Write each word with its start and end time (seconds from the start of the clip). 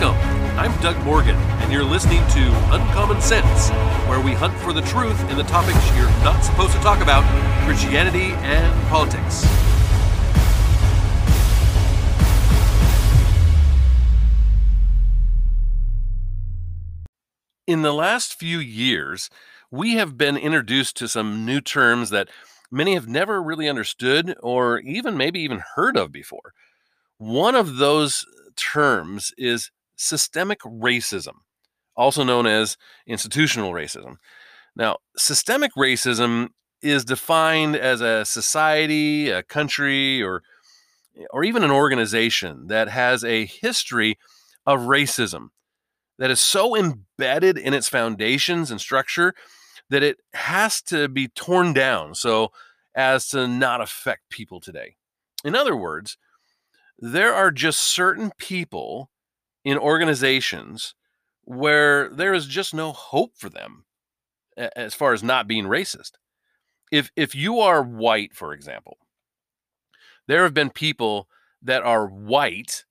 Welcome. 0.00 0.58
I'm 0.58 0.80
Doug 0.80 0.96
Morgan, 1.04 1.36
and 1.36 1.70
you're 1.70 1.84
listening 1.84 2.26
to 2.28 2.74
Uncommon 2.74 3.20
Sense, 3.20 3.68
where 4.08 4.20
we 4.20 4.32
hunt 4.32 4.54
for 4.60 4.72
the 4.72 4.80
truth 4.80 5.20
in 5.30 5.36
the 5.36 5.44
topics 5.44 5.78
you're 5.94 6.08
not 6.24 6.42
supposed 6.42 6.72
to 6.72 6.78
talk 6.78 7.02
about 7.02 7.22
Christianity 7.66 8.32
and 8.40 8.88
politics. 8.88 9.44
In 17.66 17.82
the 17.82 17.92
last 17.92 18.34
few 18.34 18.58
years, 18.58 19.28
we 19.70 19.94
have 19.96 20.16
been 20.16 20.38
introduced 20.38 20.96
to 20.96 21.08
some 21.08 21.44
new 21.44 21.60
terms 21.60 22.08
that 22.10 22.28
many 22.70 22.94
have 22.94 23.08
never 23.08 23.42
really 23.42 23.68
understood 23.68 24.34
or 24.42 24.78
even 24.80 25.18
maybe 25.18 25.40
even 25.40 25.62
heard 25.76 25.98
of 25.98 26.10
before. 26.10 26.54
One 27.18 27.54
of 27.54 27.76
those 27.76 28.24
terms 28.56 29.32
is 29.36 29.70
systemic 30.02 30.60
racism, 30.60 31.34
also 31.96 32.24
known 32.24 32.46
as 32.46 32.76
institutional 33.06 33.72
racism. 33.72 34.16
Now, 34.74 34.98
systemic 35.16 35.72
racism 35.76 36.48
is 36.82 37.04
defined 37.04 37.76
as 37.76 38.00
a 38.00 38.24
society, 38.24 39.30
a 39.30 39.42
country, 39.42 40.22
or 40.22 40.42
or 41.30 41.44
even 41.44 41.62
an 41.62 41.70
organization 41.70 42.68
that 42.68 42.88
has 42.88 43.22
a 43.22 43.44
history 43.44 44.18
of 44.66 44.80
racism 44.80 45.48
that 46.18 46.30
is 46.30 46.40
so 46.40 46.74
embedded 46.74 47.58
in 47.58 47.74
its 47.74 47.88
foundations 47.88 48.70
and 48.70 48.80
structure 48.80 49.34
that 49.90 50.02
it 50.02 50.16
has 50.32 50.80
to 50.80 51.08
be 51.08 51.28
torn 51.28 51.74
down 51.74 52.14
so 52.14 52.48
as 52.94 53.28
to 53.28 53.46
not 53.46 53.82
affect 53.82 54.30
people 54.30 54.58
today. 54.58 54.96
In 55.44 55.54
other 55.54 55.76
words, 55.76 56.16
there 56.98 57.34
are 57.34 57.50
just 57.50 57.80
certain 57.80 58.32
people 58.38 59.10
in 59.64 59.78
organizations 59.78 60.94
where 61.44 62.08
there 62.08 62.34
is 62.34 62.46
just 62.46 62.74
no 62.74 62.92
hope 62.92 63.32
for 63.36 63.48
them 63.48 63.84
as 64.56 64.94
far 64.94 65.12
as 65.12 65.22
not 65.22 65.48
being 65.48 65.64
racist. 65.64 66.12
If 66.90 67.10
if 67.16 67.34
you 67.34 67.60
are 67.60 67.82
white, 67.82 68.34
for 68.34 68.52
example, 68.52 68.98
there 70.28 70.42
have 70.42 70.54
been 70.54 70.70
people 70.70 71.28
that 71.62 71.82
are 71.82 72.06
white 72.06 72.84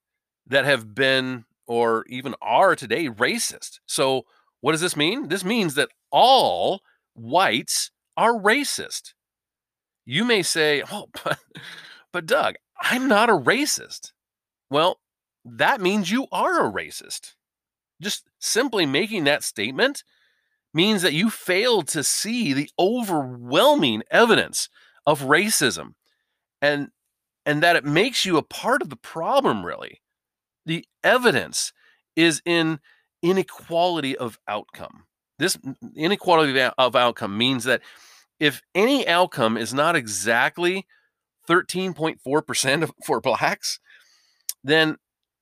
that 0.48 0.66
have 0.66 0.96
been 0.96 1.46
or 1.68 2.06
even 2.08 2.36
are 2.42 2.76
today 2.76 3.08
racist. 3.08 3.80
So 3.86 4.24
what 4.62 4.72
does 4.72 4.82
this 4.82 4.96
mean? 4.96 5.28
This 5.28 5.44
means 5.44 5.76
that 5.76 5.90
all 6.12 6.82
whites 7.14 7.92
are 8.18 8.34
racist. 8.34 9.14
You 10.06 10.26
may 10.26 10.42
say, 10.42 10.84
"Oh, 10.92 11.08
but, 11.24 11.40
but 12.12 12.26
Doug, 12.26 12.56
I'm 12.80 13.08
not 13.08 13.30
a 13.30 13.34
racist." 13.34 14.12
Well, 14.70 15.00
that 15.46 15.82
means 15.82 16.12
you 16.12 16.28
are 16.32 16.66
a 16.66 16.72
racist. 16.72 17.34
Just 18.02 18.26
simply 18.40 18.86
making 18.86 19.24
that 19.26 19.44
statement 19.44 20.04
means 20.74 21.02
that 21.02 21.14
you 21.14 21.30
failed 21.30 21.88
to 21.90 22.04
see 22.04 22.54
the 22.54 22.70
overwhelming 22.80 24.04
evidence 24.10 24.70
of 25.06 25.22
racism 25.22 25.94
and 26.62 26.90
and 27.46 27.64
that 27.64 27.76
it 27.76 27.84
makes 27.84 28.24
you 28.24 28.38
a 28.38 28.44
part 28.44 28.82
of 28.82 28.90
the 28.90 28.96
problem 28.96 29.66
really. 29.66 30.02
The 30.66 30.86
evidence 31.04 31.74
is 32.16 32.42
in 32.46 32.80
inequality 33.24 34.16
of 34.16 34.40
outcome. 34.48 35.06
This 35.40 35.58
inequality 35.96 36.60
of 36.78 36.96
outcome 36.96 37.38
means 37.38 37.64
that 37.64 37.82
if 38.40 38.62
any 38.76 39.08
outcome 39.08 39.58
is 39.58 39.74
not 39.74 39.96
exactly 39.96 40.86
13.4% 41.50 42.92
for 43.06 43.22
blacks, 43.22 43.80
then 44.64 44.98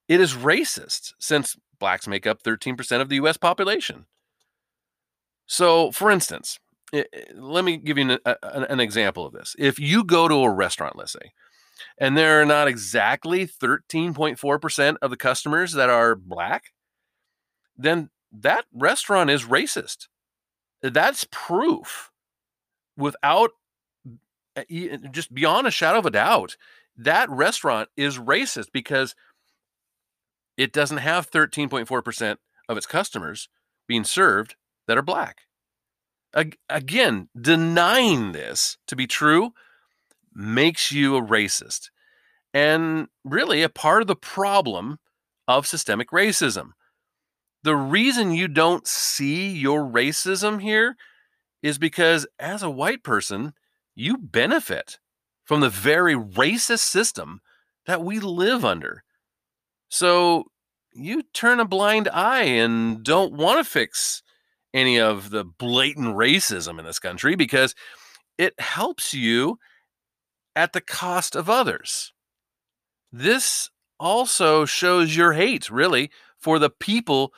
it 0.09 0.19
is 0.19 0.33
racist 0.33 1.13
since 1.19 1.55
blacks 1.79 2.07
make 2.07 2.27
up 2.27 2.43
13% 2.43 2.99
of 2.99 3.07
the 3.07 3.15
US 3.17 3.37
population. 3.37 4.07
So, 5.45 5.91
for 5.91 6.11
instance, 6.11 6.59
let 7.33 7.63
me 7.63 7.77
give 7.77 7.97
you 7.97 8.17
an, 8.25 8.37
an, 8.43 8.79
example 8.79 9.25
of 9.25 9.33
this. 9.33 9.55
If 9.57 9.79
you 9.79 10.03
go 10.03 10.27
to 10.27 10.35
a 10.43 10.49
restaurant, 10.49 10.95
let's 10.95 11.13
say, 11.13 11.31
and 11.99 12.17
there 12.17 12.41
are 12.41 12.45
not 12.45 12.67
exactly 12.67 13.47
13.4% 13.47 14.97
of 15.01 15.09
the 15.11 15.17
customers 15.17 15.73
that 15.73 15.89
are 15.89 16.15
black, 16.15 16.73
then 17.77 18.09
that 18.31 18.65
restaurant 18.73 19.29
is 19.29 19.45
racist. 19.45 20.07
That's 20.81 21.27
proof 21.31 22.11
without 22.97 23.51
just 25.11 25.33
beyond 25.33 25.67
a 25.67 25.71
shadow 25.71 25.99
of 25.99 26.05
a 26.05 26.11
doubt 26.11 26.57
that 26.99 27.29
restaurant 27.29 27.87
is 27.95 28.17
racist 28.17 28.67
because 28.73 29.15
it 30.59 30.73
doesn't 30.73 30.97
have 30.97 31.31
13.4% 31.31 32.35
of 32.67 32.75
its 32.75 32.85
customers 32.85 33.47
being 33.87 34.03
served 34.03 34.55
that 34.87 34.97
are 34.97 35.01
black. 35.01 35.43
Again, 36.67 37.29
denying 37.39 38.33
this 38.33 38.77
to 38.87 38.95
be 38.97 39.07
true 39.07 39.53
makes 40.35 40.91
you 40.91 41.15
a 41.15 41.21
racist 41.21 41.89
and 42.53 43.07
really 43.23 43.63
a 43.63 43.69
part 43.69 44.01
of 44.01 44.07
the 44.09 44.17
problem 44.17 44.99
of 45.47 45.65
systemic 45.65 46.09
racism. 46.09 46.71
The 47.63 47.77
reason 47.77 48.33
you 48.33 48.49
don't 48.49 48.85
see 48.85 49.49
your 49.49 49.83
racism 49.83 50.61
here 50.61 50.97
is 51.63 51.77
because 51.77 52.27
as 52.37 52.61
a 52.61 52.69
white 52.69 53.01
person, 53.01 53.53
you 53.95 54.17
benefit 54.17 54.99
from 55.45 55.61
the 55.61 55.69
very 55.69 56.15
racist 56.15 56.79
system 56.79 57.39
that 57.85 58.03
we 58.03 58.19
live 58.19 58.65
under. 58.65 59.03
So 59.89 60.45
you 60.93 61.23
turn 61.33 61.59
a 61.59 61.65
blind 61.65 62.07
eye 62.11 62.43
and 62.43 63.03
don't 63.03 63.33
want 63.33 63.59
to 63.59 63.69
fix 63.69 64.23
any 64.73 64.99
of 64.99 65.31
the 65.31 65.43
blatant 65.43 66.15
racism 66.15 66.79
in 66.79 66.85
this 66.85 66.99
country 66.99 67.35
because 67.35 67.75
it 68.37 68.59
helps 68.59 69.13
you 69.13 69.59
at 70.55 70.73
the 70.73 70.81
cost 70.81 71.35
of 71.35 71.49
others. 71.49 72.13
This 73.11 73.69
also 73.99 74.65
shows 74.65 75.15
your 75.15 75.33
hate, 75.33 75.69
really, 75.69 76.11
for 76.37 76.59
the 76.59 76.69
people 76.69 77.33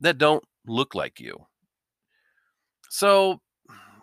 that 0.00 0.18
don't 0.18 0.44
look 0.66 0.94
like 0.94 1.18
you. 1.18 1.46
So, 2.90 3.40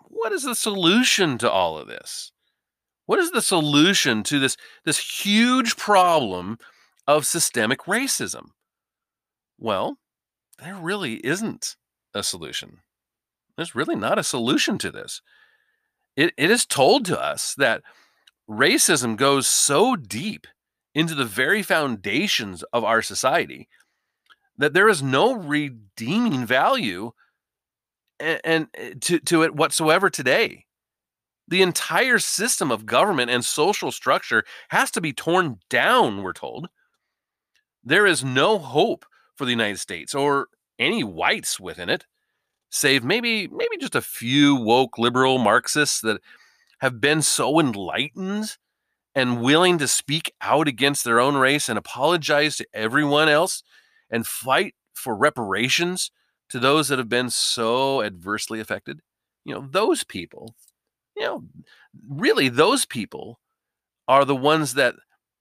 what 0.08 0.32
is 0.32 0.42
the 0.42 0.54
solution 0.54 1.38
to 1.38 1.50
all 1.50 1.78
of 1.78 1.88
this? 1.88 2.32
What 3.06 3.18
is 3.18 3.30
the 3.30 3.42
solution 3.42 4.22
to 4.24 4.38
this, 4.38 4.56
this 4.84 4.98
huge 4.98 5.76
problem 5.76 6.58
of 7.06 7.26
systemic 7.26 7.80
racism? 7.80 8.48
Well, 9.58 9.98
there 10.58 10.76
really 10.76 11.14
isn't 11.26 11.76
a 12.14 12.22
solution. 12.22 12.80
There's 13.56 13.74
really 13.74 13.96
not 13.96 14.18
a 14.18 14.24
solution 14.24 14.78
to 14.78 14.90
this. 14.90 15.22
It, 16.16 16.32
it 16.36 16.50
is 16.50 16.66
told 16.66 17.04
to 17.06 17.20
us 17.20 17.54
that 17.56 17.82
racism 18.48 19.16
goes 19.16 19.46
so 19.46 19.96
deep 19.96 20.46
into 20.94 21.14
the 21.14 21.24
very 21.24 21.62
foundations 21.62 22.62
of 22.72 22.84
our 22.84 23.02
society 23.02 23.68
that 24.56 24.72
there 24.72 24.88
is 24.88 25.02
no 25.02 25.34
redeeming 25.34 26.46
value 26.46 27.12
and, 28.20 28.40
and 28.44 28.68
eh, 28.74 28.94
to, 29.00 29.18
to 29.18 29.42
it 29.42 29.56
whatsoever 29.56 30.08
today 30.08 30.66
the 31.48 31.62
entire 31.62 32.18
system 32.18 32.70
of 32.70 32.86
government 32.86 33.30
and 33.30 33.44
social 33.44 33.92
structure 33.92 34.44
has 34.70 34.90
to 34.92 35.00
be 35.00 35.12
torn 35.12 35.58
down, 35.68 36.22
we're 36.22 36.32
told. 36.32 36.68
There 37.84 38.06
is 38.06 38.24
no 38.24 38.58
hope 38.58 39.04
for 39.36 39.44
the 39.44 39.50
United 39.50 39.78
States 39.78 40.14
or 40.14 40.48
any 40.78 41.04
whites 41.04 41.60
within 41.60 41.88
it, 41.88 42.06
save 42.70 43.04
maybe 43.04 43.48
maybe 43.48 43.76
just 43.78 43.94
a 43.94 44.00
few 44.02 44.56
woke 44.56 44.98
liberal 44.98 45.38
Marxists 45.38 46.00
that 46.02 46.20
have 46.80 47.00
been 47.00 47.22
so 47.22 47.60
enlightened 47.60 48.56
and 49.14 49.42
willing 49.42 49.78
to 49.78 49.88
speak 49.88 50.32
out 50.40 50.68
against 50.68 51.04
their 51.04 51.20
own 51.20 51.36
race 51.36 51.68
and 51.68 51.78
apologize 51.78 52.56
to 52.56 52.66
everyone 52.74 53.28
else 53.28 53.62
and 54.10 54.26
fight 54.26 54.74
for 54.94 55.16
reparations 55.16 56.10
to 56.50 56.58
those 56.58 56.88
that 56.88 56.98
have 56.98 57.08
been 57.08 57.30
so 57.30 58.02
adversely 58.02 58.60
affected. 58.60 59.00
You 59.44 59.54
know, 59.54 59.68
those 59.70 60.04
people 60.04 60.54
you 61.16 61.24
know, 61.24 61.44
really 62.08 62.48
those 62.48 62.84
people 62.84 63.40
are 64.08 64.24
the 64.24 64.36
ones 64.36 64.74
that 64.74 64.94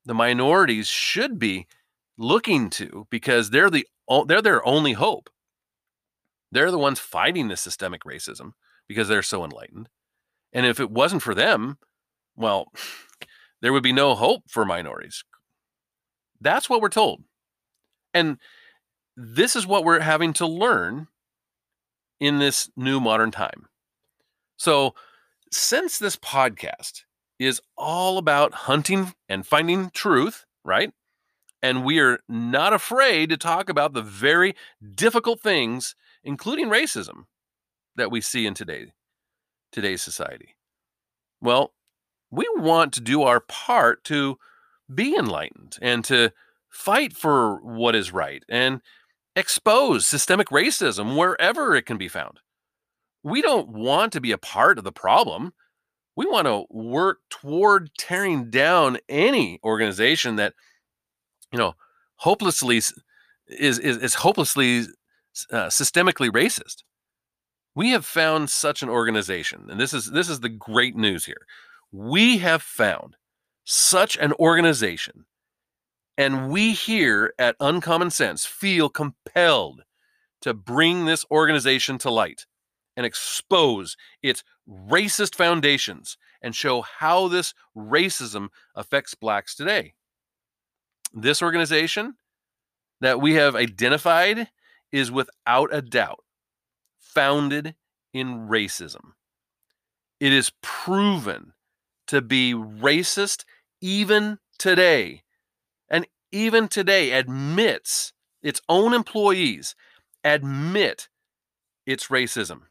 the 0.06 0.13
minorities 0.13 0.88
should 0.88 1.39
be 1.39 1.68
looking 2.18 2.69
to 2.71 3.07
because 3.10 3.50
they're 3.50 3.69
the 3.69 3.88
they're 4.27 4.42
their 4.42 4.65
only 4.65 4.94
hope. 4.94 5.30
They're 6.51 6.71
the 6.71 6.77
ones 6.77 7.00
fighting 7.00 7.48
the 7.48 7.57
systemic 7.57 8.04
racism 8.04 8.51
because 8.88 9.07
they're 9.07 9.24
so 9.24 9.44
enlightened. 9.44 9.89
And 10.51 10.65
if 10.65 10.80
it 10.80 10.92
wasn't 10.92 11.24
for 11.24 11.33
them, 11.33 11.77
well, 12.36 12.71
there 13.62 13.74
would 13.74 13.83
be 13.83 13.94
no 13.94 14.15
hope 14.15 14.44
for 14.50 14.65
minorities. 14.65 15.24
That's 16.39 16.69
what 16.69 16.81
we're 16.81 16.89
told. 16.89 17.24
And 18.13 18.38
this 19.15 19.56
is 19.56 19.65
what 19.65 19.83
we're 19.83 20.00
having 20.00 20.33
to 20.33 20.45
learn 20.45 21.07
in 22.19 22.39
this 22.39 22.69
new 22.75 23.00
modern 23.00 23.31
time. 23.31 23.68
So, 24.57 24.94
since 25.51 25.98
this 25.98 26.15
podcast 26.15 27.04
is 27.39 27.62
all 27.77 28.18
about 28.18 28.54
hunting 28.54 29.13
and 29.30 29.45
finding 29.45 29.89
truth, 29.92 30.45
right? 30.63 30.92
And 31.63 31.86
we 31.86 32.00
are 32.00 32.19
not 32.27 32.74
afraid 32.74 33.30
to 33.30 33.38
talk 33.38 33.69
about 33.69 33.94
the 33.94 34.01
very 34.01 34.54
difficult 34.94 35.39
things, 35.39 35.95
including 36.21 36.68
racism, 36.68 37.24
that 37.95 38.12
we 38.12 38.19
see 38.19 38.45
in 38.45 38.54
today, 38.54 38.92
today's 39.71 40.01
society. 40.01 40.56
Well, 41.39 41.74
we 42.30 42.45
want 42.56 42.92
to 42.94 43.01
do 43.01 43.24
our 43.24 43.39
part 43.39 44.04
to 44.06 44.38
be 44.94 45.15
enlightened 45.15 45.77
and 45.81 46.04
to 46.06 46.33
fight 46.69 47.13
for 47.13 47.62
what 47.62 47.95
is 47.95 48.12
right 48.12 48.44
and 48.50 48.81
expose 49.33 50.06
systemic 50.06 50.50
racism 50.50 51.15
wherever 51.15 51.75
it 51.75 51.86
can 51.86 51.98
be 51.98 52.10
found. 52.10 52.42
We 53.24 53.42
don't 53.42 53.69
want 53.69 54.12
to 54.13 54.21
be 54.21 54.33
a 54.33 54.38
part 54.38 54.77
of 54.77 54.83
the 54.83 54.92
problem. 54.92 55.54
We 56.15 56.25
want 56.25 56.48
to 56.48 56.65
work 56.69 57.19
toward 57.30 57.92
tearing 57.98 58.50
down 58.50 58.98
any 59.07 59.62
organization 59.63 60.36
that, 60.36 60.56
you 61.54 61.60
know, 61.60 61.76
hopelessly 62.18 62.78
is 62.78 62.94
is, 63.48 63.80
is 63.80 64.16
hopelessly 64.16 64.88
uh, 65.52 65.68
systemically 65.68 66.30
racist. 66.30 66.84
We 67.76 67.92
have 67.92 68.06
found 68.06 68.50
such 68.50 68.84
an 68.84 68.90
organization, 68.90 69.68
and 69.70 69.80
this 69.80 69.94
is 69.94 70.12
this 70.12 70.28
is 70.28 70.42
the 70.42 70.50
great 70.50 70.98
news 70.98 71.26
here. 71.26 71.48
We 71.94 72.40
have 72.40 72.62
found 72.62 73.16
such 73.64 74.18
an 74.18 74.34
organization 74.34 75.26
and 76.18 76.52
we 76.52 76.74
here 76.74 77.34
at 77.40 77.56
Uncommon 77.60 78.12
Sense 78.12 78.46
feel 78.46 78.90
compelled 78.90 79.84
to 80.42 80.54
bring 80.54 81.06
this 81.06 81.26
organization 81.32 81.98
to 82.00 82.12
light 82.12 82.46
and 82.96 83.06
expose 83.06 83.98
its 84.22 84.44
racist 84.70 85.36
foundations 85.36 86.18
and 86.42 86.56
show 86.56 86.82
how 86.82 87.28
this 87.28 87.54
racism 87.76 88.50
affects 88.76 89.16
blacks 89.16 89.56
today. 89.56 89.94
This 91.13 91.42
organization 91.42 92.15
that 93.01 93.21
we 93.21 93.36
have 93.36 93.56
identified 93.56 94.50
is 94.92 95.12
without 95.12 95.74
a 95.74 95.81
doubt 95.81 96.24
founded 97.00 97.75
in 98.13 98.48
racism. 98.48 99.13
It 100.19 100.33
is 100.33 100.51
proven 100.62 101.54
to 102.07 102.21
be 102.21 102.54
racist 102.54 103.45
even 103.81 104.39
today 104.57 105.24
And 105.89 106.07
even 106.31 106.68
today 106.68 107.12
admits 107.12 108.13
its 108.44 108.62
own 108.69 108.94
employees 108.94 109.75
admit 110.24 111.10
its 111.86 112.07
racism 112.07 112.63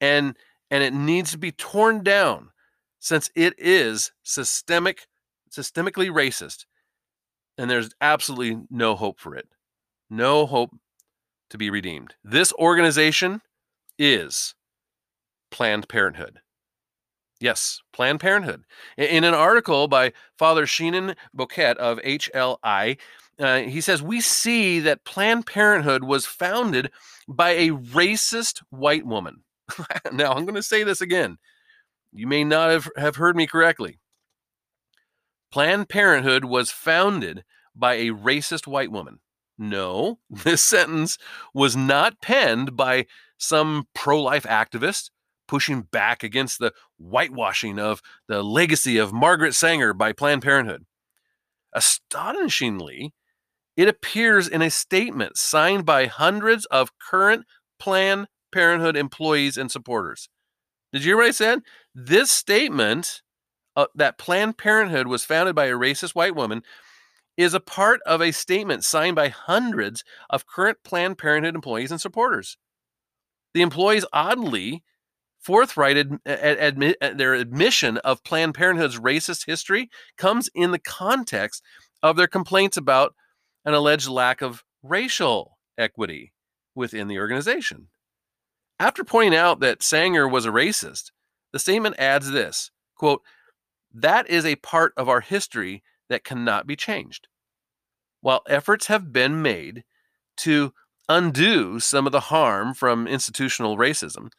and 0.00 0.36
and 0.70 0.82
it 0.84 0.94
needs 0.94 1.32
to 1.32 1.38
be 1.38 1.52
torn 1.52 2.02
down 2.02 2.50
since 3.00 3.30
it 3.34 3.54
is 3.58 4.12
systemic 4.22 5.06
systemically 5.50 6.10
racist 6.10 6.66
and 7.60 7.70
there's 7.70 7.90
absolutely 8.00 8.62
no 8.70 8.94
hope 8.94 9.20
for 9.20 9.34
it 9.34 9.48
no 10.08 10.46
hope 10.46 10.70
to 11.50 11.58
be 11.58 11.70
redeemed 11.70 12.14
this 12.24 12.52
organization 12.54 13.40
is 13.98 14.54
planned 15.50 15.88
parenthood 15.88 16.40
Yes, 17.40 17.80
Planned 17.94 18.20
Parenthood. 18.20 18.64
In 18.98 19.24
an 19.24 19.32
article 19.32 19.88
by 19.88 20.12
Father 20.38 20.66
Shenan 20.66 21.16
Boquet 21.34 21.76
of 21.76 21.98
HLI, 22.00 22.98
uh, 23.38 23.60
he 23.60 23.80
says, 23.80 24.02
We 24.02 24.20
see 24.20 24.78
that 24.80 25.06
Planned 25.06 25.46
Parenthood 25.46 26.04
was 26.04 26.26
founded 26.26 26.90
by 27.26 27.50
a 27.50 27.70
racist 27.70 28.62
white 28.68 29.06
woman. 29.06 29.42
now, 30.12 30.32
I'm 30.32 30.44
going 30.44 30.54
to 30.54 30.62
say 30.62 30.84
this 30.84 31.00
again. 31.00 31.38
You 32.12 32.26
may 32.26 32.44
not 32.44 32.70
have, 32.70 32.88
have 32.96 33.16
heard 33.16 33.36
me 33.36 33.46
correctly. 33.46 33.99
Planned 35.50 35.88
Parenthood 35.88 36.44
was 36.44 36.70
founded 36.70 37.44
by 37.74 37.94
a 37.94 38.10
racist 38.10 38.66
white 38.66 38.90
woman. 38.90 39.20
No, 39.58 40.18
this 40.30 40.62
sentence 40.62 41.18
was 41.52 41.76
not 41.76 42.22
penned 42.22 42.76
by 42.76 43.06
some 43.38 43.86
pro 43.94 44.22
life 44.22 44.44
activist 44.44 45.10
pushing 45.50 45.82
back 45.82 46.22
against 46.22 46.60
the 46.60 46.72
whitewashing 46.96 47.76
of 47.76 48.00
the 48.28 48.40
legacy 48.40 48.98
of 48.98 49.12
Margaret 49.12 49.52
Sanger 49.52 49.92
by 49.92 50.12
Planned 50.12 50.42
Parenthood. 50.42 50.86
Astonishingly, 51.72 53.14
it 53.76 53.88
appears 53.88 54.46
in 54.46 54.62
a 54.62 54.70
statement 54.70 55.36
signed 55.36 55.84
by 55.84 56.06
hundreds 56.06 56.66
of 56.66 56.96
current 56.98 57.46
Planned 57.80 58.28
Parenthood 58.52 58.96
employees 58.96 59.56
and 59.56 59.72
supporters. 59.72 60.28
Did 60.92 61.02
you 61.02 61.10
hear 61.10 61.16
what 61.16 61.26
I 61.26 61.32
said? 61.32 61.62
This 61.94 62.30
statement 62.30 63.22
uh, 63.80 63.86
that 63.94 64.18
Planned 64.18 64.58
Parenthood 64.58 65.06
was 65.06 65.24
founded 65.24 65.54
by 65.54 65.66
a 65.66 65.72
racist 65.72 66.14
white 66.14 66.36
woman 66.36 66.62
is 67.36 67.54
a 67.54 67.60
part 67.60 68.00
of 68.04 68.20
a 68.20 68.32
statement 68.32 68.84
signed 68.84 69.16
by 69.16 69.28
hundreds 69.28 70.04
of 70.28 70.46
current 70.46 70.78
Planned 70.84 71.16
Parenthood 71.16 71.54
employees 71.54 71.90
and 71.90 72.00
supporters. 72.00 72.58
The 73.54 73.62
employees 73.62 74.04
oddly 74.12 74.84
forthright 75.38 75.96
ad, 75.96 76.18
admit, 76.26 76.98
their 77.00 77.32
admission 77.32 77.96
of 77.98 78.22
Planned 78.22 78.54
Parenthood's 78.54 78.98
racist 78.98 79.46
history 79.46 79.88
comes 80.18 80.50
in 80.54 80.72
the 80.72 80.78
context 80.78 81.62
of 82.02 82.16
their 82.16 82.26
complaints 82.26 82.76
about 82.76 83.14
an 83.64 83.72
alleged 83.72 84.08
lack 84.08 84.42
of 84.42 84.62
racial 84.82 85.56
equity 85.78 86.34
within 86.74 87.08
the 87.08 87.18
organization. 87.18 87.88
After 88.78 89.04
pointing 89.04 89.38
out 89.38 89.60
that 89.60 89.82
Sanger 89.82 90.28
was 90.28 90.44
a 90.44 90.50
racist, 90.50 91.10
the 91.52 91.58
statement 91.58 91.96
adds 91.98 92.30
this 92.30 92.70
quote, 93.00 93.22
that 93.92 94.28
is 94.28 94.44
a 94.44 94.56
part 94.56 94.92
of 94.96 95.08
our 95.08 95.20
history 95.20 95.82
that 96.08 96.24
cannot 96.24 96.66
be 96.66 96.76
changed. 96.76 97.28
While 98.20 98.42
efforts 98.48 98.86
have 98.86 99.12
been 99.12 99.42
made 99.42 99.84
to 100.38 100.72
undo 101.08 101.80
some 101.80 102.06
of 102.06 102.12
the 102.12 102.20
harm 102.20 102.74
from 102.74 103.06
institutional 103.06 103.76
racism, 103.76 104.30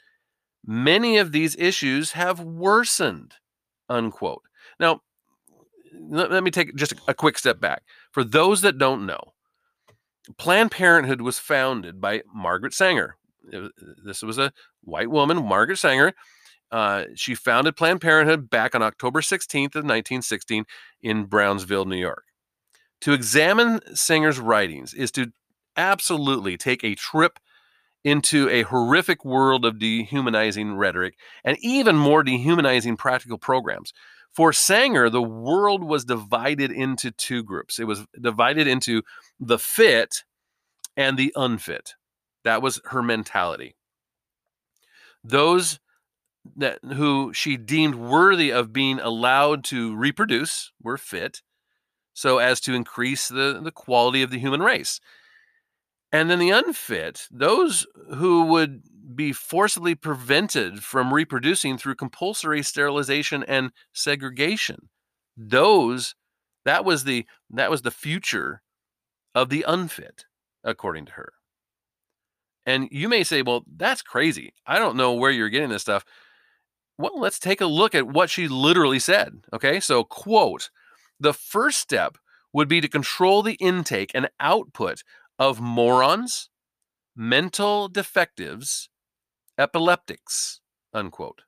Many 0.66 1.18
of 1.18 1.32
these 1.32 1.56
issues 1.58 2.12
have 2.12 2.40
worsened, 2.40 3.36
unquote. 3.90 4.44
Now, 4.80 5.02
let, 6.00 6.44
me 6.44 6.52
take 6.52 6.76
just 6.76 6.94
a, 7.08 7.14
quick 7.14 7.38
step 7.38 7.60
back. 7.60 7.84
For 8.12 8.24
those 8.24 8.62
that 8.62 8.78
don't 8.78 9.06
know, 9.06 9.34
Planned 10.38 10.72
Parenthood 10.72 11.22
was 11.22 11.40
founded 11.40 12.00
by 12.00 12.22
Margaret 12.34 12.74
Sanger. 12.74 13.18
This 14.06 14.22
was 14.22 14.38
a 14.38 14.54
white 14.84 15.10
woman, 15.10 15.46
Margaret 15.46 15.78
Sanger. 15.78 16.14
Uh, 16.72 17.06
she 17.16 17.36
founded 17.36 17.76
Planned 17.76 18.02
Parenthood 18.02 18.50
back 18.50 18.74
on 18.74 18.82
October 18.82 19.22
16th 19.22 19.76
of 19.76 19.84
1916 19.84 20.66
in 21.02 21.26
Brownsville, 21.26 21.86
New 21.86 21.98
York. 21.98 22.26
To 23.02 23.14
examine 23.14 23.80
Sanger's 23.96 24.40
writings 24.40 24.94
is 24.94 25.12
to 25.12 25.32
absolutely 25.76 26.58
take 26.58 26.84
a 26.84 26.96
trip 26.96 27.40
into 28.04 28.50
a 28.50 28.64
horrific 28.64 29.26
world 29.26 29.66
of 29.66 29.80
dehumanizing 29.80 30.76
rhetoric 30.76 31.16
and 31.44 31.58
even 31.62 31.96
more 31.96 32.24
dehumanizing 32.24 32.98
practical 32.98 33.38
programs. 33.38 33.94
For 34.34 34.54
Sanger, 34.54 35.10
the 35.10 35.22
world 35.22 35.84
was 35.84 36.06
divided 36.06 36.72
into 36.72 37.12
two 37.12 37.44
groups. 37.44 37.80
It 37.80 37.84
was 37.86 38.06
divided 38.20 38.66
into 38.66 39.04
the 39.40 39.60
fit 39.60 40.24
and 40.96 41.18
the 41.18 41.34
unfit. 41.36 41.96
That 42.44 42.62
was 42.62 42.80
her 42.86 43.04
mentality. 43.04 43.76
Those 45.24 45.80
that 46.56 46.80
who 46.84 47.34
she 47.34 47.58
deemed 47.58 47.96
worthy 47.96 48.52
of 48.52 48.74
being 48.74 49.00
allowed 49.00 49.64
to 49.66 49.96
reproduce 49.96 50.72
were 50.82 50.98
fit 50.98 51.42
so 52.14 52.40
as 52.40 52.60
to 52.62 52.74
increase 52.74 53.28
the, 53.28 53.60
the 53.64 53.72
quality 53.72 54.22
of 54.22 54.32
the 54.32 54.40
human 54.40 54.62
race. 54.62 55.00
And 56.12 56.30
then 56.30 56.40
the 56.40 56.50
unfit, 56.50 57.28
those 57.32 57.88
who 58.16 58.44
would 58.46 58.84
be 59.16 59.32
forcibly 59.32 59.96
prevented 59.96 60.84
from 60.84 61.14
reproducing 61.14 61.78
through 61.78 61.96
compulsory 61.96 62.64
sterilization 62.64 63.44
and 63.44 63.72
segregation. 63.94 64.90
Those 65.38 66.16
that 66.66 66.86
was 66.86 67.06
the 67.06 67.26
that 67.50 67.72
was 67.72 67.82
the 67.82 67.92
future 67.92 68.62
of 69.34 69.50
the 69.50 69.66
unfit 69.68 70.26
according 70.64 71.06
to 71.06 71.12
her. 71.14 71.34
And 72.66 72.90
you 72.92 73.10
may 73.10 73.24
say, 73.24 73.42
"Well, 73.42 73.64
that's 73.68 74.02
crazy. 74.02 74.54
I 74.68 74.78
don't 74.78 74.96
know 74.98 75.14
where 75.14 75.32
you're 75.32 75.50
getting 75.50 75.70
this 75.70 75.82
stuff." 75.82 76.06
Well, 77.02 77.20
let's 77.20 77.40
take 77.40 77.62
a 77.62 77.66
look 77.66 77.96
at 77.96 78.08
what 78.08 78.30
she 78.30 78.48
literally 78.48 79.00
said. 79.00 79.46
Okay? 79.54 79.80
So, 79.80 80.04
quote, 80.04 80.70
"The 81.20 81.34
first 81.34 81.80
step 81.80 82.18
would 82.54 82.68
be 82.68 82.82
to 82.82 82.88
control 82.88 83.42
the 83.42 83.56
intake 83.56 84.12
and 84.14 84.30
output 84.40 85.04
of 85.40 85.60
morons, 85.60 86.50
mental 87.16 87.88
defectives, 87.88 88.90
epileptics, 89.58 90.60
unquote. 90.94 91.44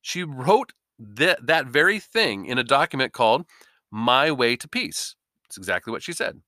She 0.00 0.24
wrote 0.24 0.72
that, 0.98 1.46
that 1.46 1.66
very 1.66 2.00
thing 2.00 2.46
in 2.46 2.58
a 2.58 2.64
document 2.64 3.12
called 3.12 3.46
My 3.90 4.30
Way 4.30 4.56
to 4.56 4.68
Peace. 4.68 5.14
It's 5.46 5.56
exactly 5.56 5.90
what 5.90 6.02
she 6.02 6.12
said. 6.12 6.40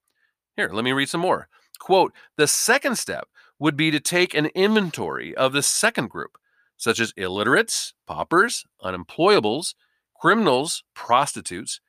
Here, 0.56 0.70
let 0.72 0.84
me 0.84 0.92
read 0.92 1.08
some 1.08 1.20
more. 1.20 1.48
Quote 1.78 2.12
The 2.36 2.46
second 2.46 2.96
step 2.96 3.28
would 3.58 3.76
be 3.76 3.90
to 3.90 4.00
take 4.00 4.34
an 4.34 4.46
inventory 4.46 5.34
of 5.36 5.52
the 5.52 5.62
second 5.62 6.10
group, 6.10 6.38
such 6.76 7.00
as 7.00 7.12
illiterates, 7.16 7.94
paupers, 8.06 8.64
unemployables, 8.82 9.74
criminals, 10.20 10.84
prostitutes, 10.94 11.80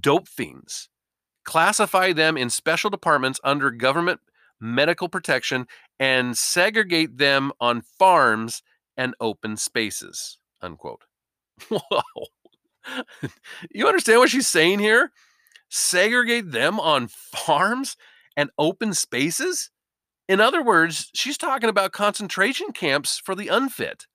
dope 0.00 0.28
fiends, 0.28 0.88
classify 1.44 2.12
them 2.12 2.36
in 2.36 2.50
special 2.50 2.90
departments 2.90 3.40
under 3.44 3.70
government 3.70 4.20
medical 4.60 5.08
protection, 5.08 5.66
and 5.98 6.36
segregate 6.36 7.16
them 7.18 7.52
on 7.60 7.80
farms 7.80 8.62
and 8.96 9.14
open 9.20 9.56
spaces. 9.56 10.38
Unquote. 10.60 11.04
Whoa. 11.68 12.02
you 13.70 13.86
understand 13.86 14.18
what 14.18 14.30
she's 14.30 14.48
saying 14.48 14.78
here? 14.78 15.10
Segregate 15.68 16.50
them 16.50 16.78
on 16.78 17.08
farms 17.08 17.96
and 18.36 18.50
open 18.58 18.92
spaces? 18.94 19.70
In 20.28 20.40
other 20.40 20.62
words, 20.62 21.10
she's 21.14 21.38
talking 21.38 21.68
about 21.68 21.92
concentration 21.92 22.72
camps 22.72 23.18
for 23.18 23.34
the 23.34 23.48
unfit. 23.48 24.06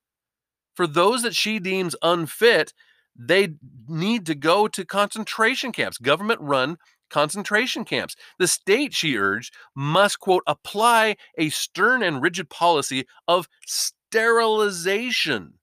For 0.76 0.88
those 0.88 1.24
that 1.24 1.36
she 1.36 1.60
deems 1.60 1.96
unfit, 2.02 2.74
they 3.16 3.56
need 3.88 4.26
to 4.26 4.36
go 4.36 4.68
to 4.68 4.86
concentration 4.86 5.72
camps, 5.72 5.98
government 5.98 6.42
run 6.42 6.78
concentration 7.10 7.86
camps. 7.86 8.16
The 8.40 8.48
state, 8.48 8.94
she 8.94 9.18
urged, 9.18 9.54
must, 9.76 10.20
quote, 10.20 10.44
apply 10.48 11.16
a 11.38 11.50
stern 11.50 12.04
and 12.04 12.22
rigid 12.22 12.50
policy 12.50 13.06
of 13.28 13.48
sterilization 13.66 15.54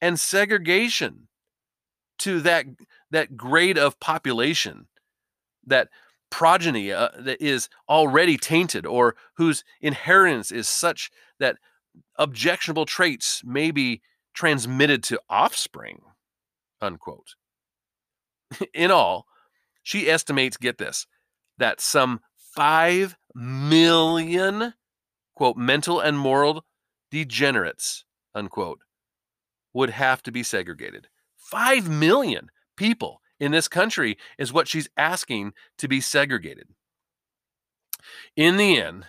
and 0.00 0.18
segregation 0.18 1.28
to 2.18 2.40
that, 2.40 2.66
that 3.10 3.36
grade 3.36 3.78
of 3.78 3.98
population, 3.98 4.88
that 5.66 5.88
progeny 6.30 6.92
uh, 6.92 7.10
that 7.18 7.40
is 7.40 7.68
already 7.88 8.36
tainted 8.36 8.84
or 8.86 9.14
whose 9.36 9.64
inheritance 9.80 10.50
is 10.50 10.68
such 10.68 11.10
that 11.38 11.56
objectionable 12.18 12.86
traits 12.86 13.42
may 13.44 13.70
be 13.70 14.02
transmitted 14.34 15.02
to 15.02 15.20
offspring 15.28 16.00
unquote 16.80 17.34
in 18.74 18.90
all 18.90 19.26
she 19.82 20.08
estimates, 20.08 20.56
get 20.56 20.78
this, 20.78 21.06
that 21.58 21.80
some 21.80 22.20
5 22.54 23.16
million, 23.34 24.74
quote, 25.34 25.56
mental 25.56 26.00
and 26.00 26.18
moral 26.18 26.64
degenerates, 27.10 28.04
unquote, 28.34 28.80
would 29.74 29.90
have 29.90 30.22
to 30.22 30.32
be 30.32 30.42
segregated. 30.42 31.08
5 31.36 31.88
million 31.88 32.48
people 32.76 33.20
in 33.40 33.52
this 33.52 33.68
country 33.68 34.16
is 34.38 34.52
what 34.52 34.68
she's 34.68 34.88
asking 34.96 35.52
to 35.78 35.88
be 35.88 36.00
segregated. 36.00 36.68
In 38.36 38.56
the 38.56 38.80
end, 38.80 39.06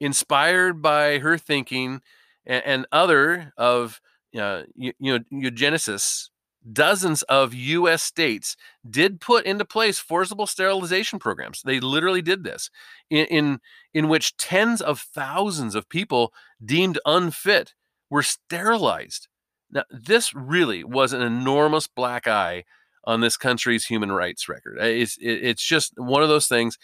inspired 0.00 0.82
by 0.82 1.18
her 1.18 1.38
thinking 1.38 2.00
and, 2.46 2.64
and 2.64 2.86
other 2.90 3.52
of 3.56 4.00
uh, 4.38 4.62
you, 4.74 4.92
you 4.98 5.18
know 5.18 5.24
eugenicists 5.32 6.30
dozens 6.72 7.22
of 7.22 7.54
US 7.54 8.02
states 8.02 8.56
did 8.88 9.20
put 9.20 9.46
into 9.46 9.64
place 9.64 9.98
forcible 9.98 10.46
sterilization 10.46 11.18
programs. 11.18 11.62
They 11.62 11.80
literally 11.80 12.22
did 12.22 12.44
this 12.44 12.70
in, 13.08 13.26
in, 13.26 13.60
in 13.94 14.08
which 14.08 14.36
tens 14.36 14.80
of 14.82 15.00
thousands 15.00 15.74
of 15.74 15.88
people 15.88 16.32
deemed 16.64 16.98
unfit 17.06 17.74
were 18.10 18.22
sterilized. 18.22 19.28
Now, 19.70 19.84
this 19.90 20.34
really 20.34 20.84
was 20.84 21.12
an 21.12 21.22
enormous 21.22 21.86
black 21.86 22.26
eye 22.26 22.64
on 23.04 23.20
this 23.20 23.36
country's 23.36 23.86
human 23.86 24.12
rights 24.12 24.48
record. 24.48 24.76
It's, 24.80 25.16
it's 25.20 25.64
just 25.64 25.94
one 25.96 26.22
of 26.22 26.28
those 26.28 26.48
things. 26.48 26.76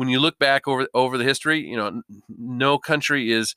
When 0.00 0.08
you 0.08 0.18
look 0.18 0.38
back 0.38 0.66
over 0.66 0.88
over 0.94 1.18
the 1.18 1.24
history, 1.24 1.60
you 1.60 1.76
know, 1.76 2.00
no 2.26 2.78
country 2.78 3.32
is 3.32 3.54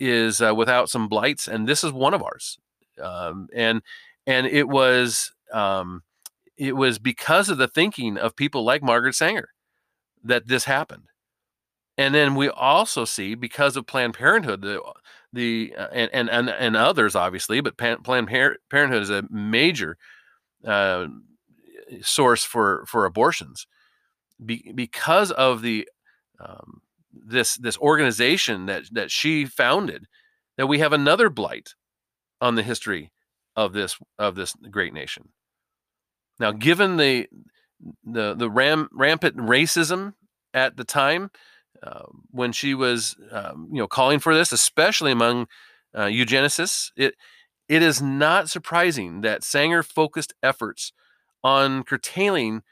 is 0.00 0.42
uh, 0.42 0.52
without 0.52 0.90
some 0.90 1.06
blights, 1.06 1.46
and 1.46 1.68
this 1.68 1.84
is 1.84 1.92
one 1.92 2.14
of 2.14 2.20
ours. 2.20 2.58
Um, 3.00 3.46
and 3.54 3.82
and 4.26 4.48
it 4.48 4.68
was 4.68 5.32
um, 5.52 6.02
it 6.56 6.74
was 6.74 6.98
because 6.98 7.48
of 7.48 7.58
the 7.58 7.68
thinking 7.68 8.18
of 8.18 8.34
people 8.34 8.64
like 8.64 8.82
Margaret 8.82 9.14
Sanger 9.14 9.50
that 10.24 10.48
this 10.48 10.64
happened. 10.64 11.04
And 11.96 12.12
then 12.12 12.34
we 12.34 12.48
also 12.48 13.04
see 13.04 13.36
because 13.36 13.76
of 13.76 13.86
Planned 13.86 14.14
Parenthood, 14.14 14.62
the 14.62 14.82
the 15.32 15.76
uh, 15.78 15.86
and, 15.92 16.10
and 16.12 16.28
and 16.28 16.50
and 16.50 16.76
others 16.76 17.14
obviously, 17.14 17.60
but 17.60 17.76
Planned 17.76 18.26
Parenthood 18.26 19.02
is 19.02 19.10
a 19.10 19.22
major 19.30 19.96
uh, 20.66 21.06
source 22.02 22.42
for 22.42 22.84
for 22.88 23.04
abortions 23.04 23.68
Be, 24.44 24.72
because 24.74 25.30
of 25.32 25.62
the 25.62 25.88
um, 26.40 26.82
this 27.12 27.56
this 27.56 27.78
organization 27.78 28.66
that 28.66 28.84
that 28.92 29.10
she 29.10 29.44
founded. 29.44 30.06
That 30.56 30.66
we 30.66 30.80
have 30.80 30.92
another 30.92 31.30
blight 31.30 31.74
on 32.40 32.56
the 32.56 32.62
history 32.62 33.12
of 33.54 33.72
this 33.72 33.96
of 34.18 34.34
this 34.34 34.54
great 34.70 34.92
nation. 34.92 35.30
Now, 36.38 36.52
given 36.52 36.96
the 36.96 37.28
the 38.04 38.34
the 38.34 38.50
ram, 38.50 38.88
rampant 38.92 39.36
racism 39.36 40.14
at 40.54 40.76
the 40.76 40.84
time 40.84 41.30
uh, 41.82 42.06
when 42.30 42.52
she 42.52 42.74
was 42.74 43.16
um, 43.30 43.68
you 43.72 43.78
know 43.78 43.88
calling 43.88 44.18
for 44.18 44.34
this, 44.34 44.52
especially 44.52 45.12
among 45.12 45.46
uh, 45.94 46.06
eugenicists, 46.06 46.90
it 46.96 47.14
it 47.68 47.82
is 47.82 48.00
not 48.00 48.48
surprising 48.48 49.20
that 49.20 49.44
Sanger 49.44 49.82
focused 49.82 50.34
efforts 50.42 50.92
on 51.44 51.82
curtailing 51.84 52.62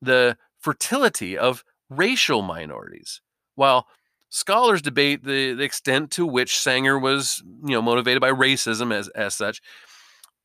the 0.00 0.36
fertility 0.64 1.36
of 1.36 1.62
racial 1.90 2.40
minorities, 2.40 3.20
while 3.54 3.86
scholars 4.30 4.80
debate 4.80 5.22
the, 5.22 5.52
the 5.52 5.62
extent 5.62 6.10
to 6.12 6.26
which 6.26 6.58
Sanger 6.58 6.98
was 6.98 7.42
you 7.62 7.74
know 7.74 7.82
motivated 7.82 8.20
by 8.20 8.30
racism 8.30 8.92
as 8.92 9.08
as 9.08 9.34
such 9.34 9.60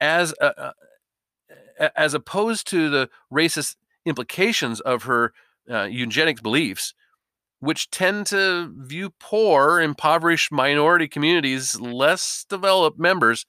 as 0.01 0.33
a, 0.41 0.73
as 1.95 2.13
opposed 2.13 2.67
to 2.67 2.89
the 2.89 3.09
racist 3.33 3.75
implications 4.05 4.81
of 4.81 5.03
her 5.03 5.33
uh, 5.69 5.83
eugenics 5.83 6.41
beliefs, 6.41 6.93
which 7.59 7.89
tend 7.89 8.25
to 8.27 8.73
view 8.75 9.11
poor, 9.19 9.79
impoverished 9.79 10.51
minority 10.51 11.07
communities 11.07 11.79
less 11.79 12.45
developed 12.49 12.99
members 12.99 13.45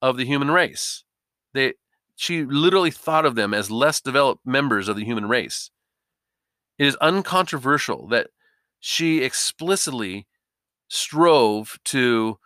of 0.00 0.16
the 0.16 0.24
human 0.24 0.50
race. 0.50 1.04
They, 1.52 1.74
she 2.16 2.44
literally 2.44 2.90
thought 2.90 3.26
of 3.26 3.34
them 3.34 3.52
as 3.52 3.70
less 3.70 4.00
developed 4.00 4.46
members 4.46 4.88
of 4.88 4.96
the 4.96 5.04
human 5.04 5.28
race. 5.28 5.70
It 6.78 6.86
is 6.86 6.96
uncontroversial 6.96 8.06
that 8.08 8.28
she 8.80 9.22
explicitly 9.22 10.26
strove 10.88 11.78
to 11.86 12.38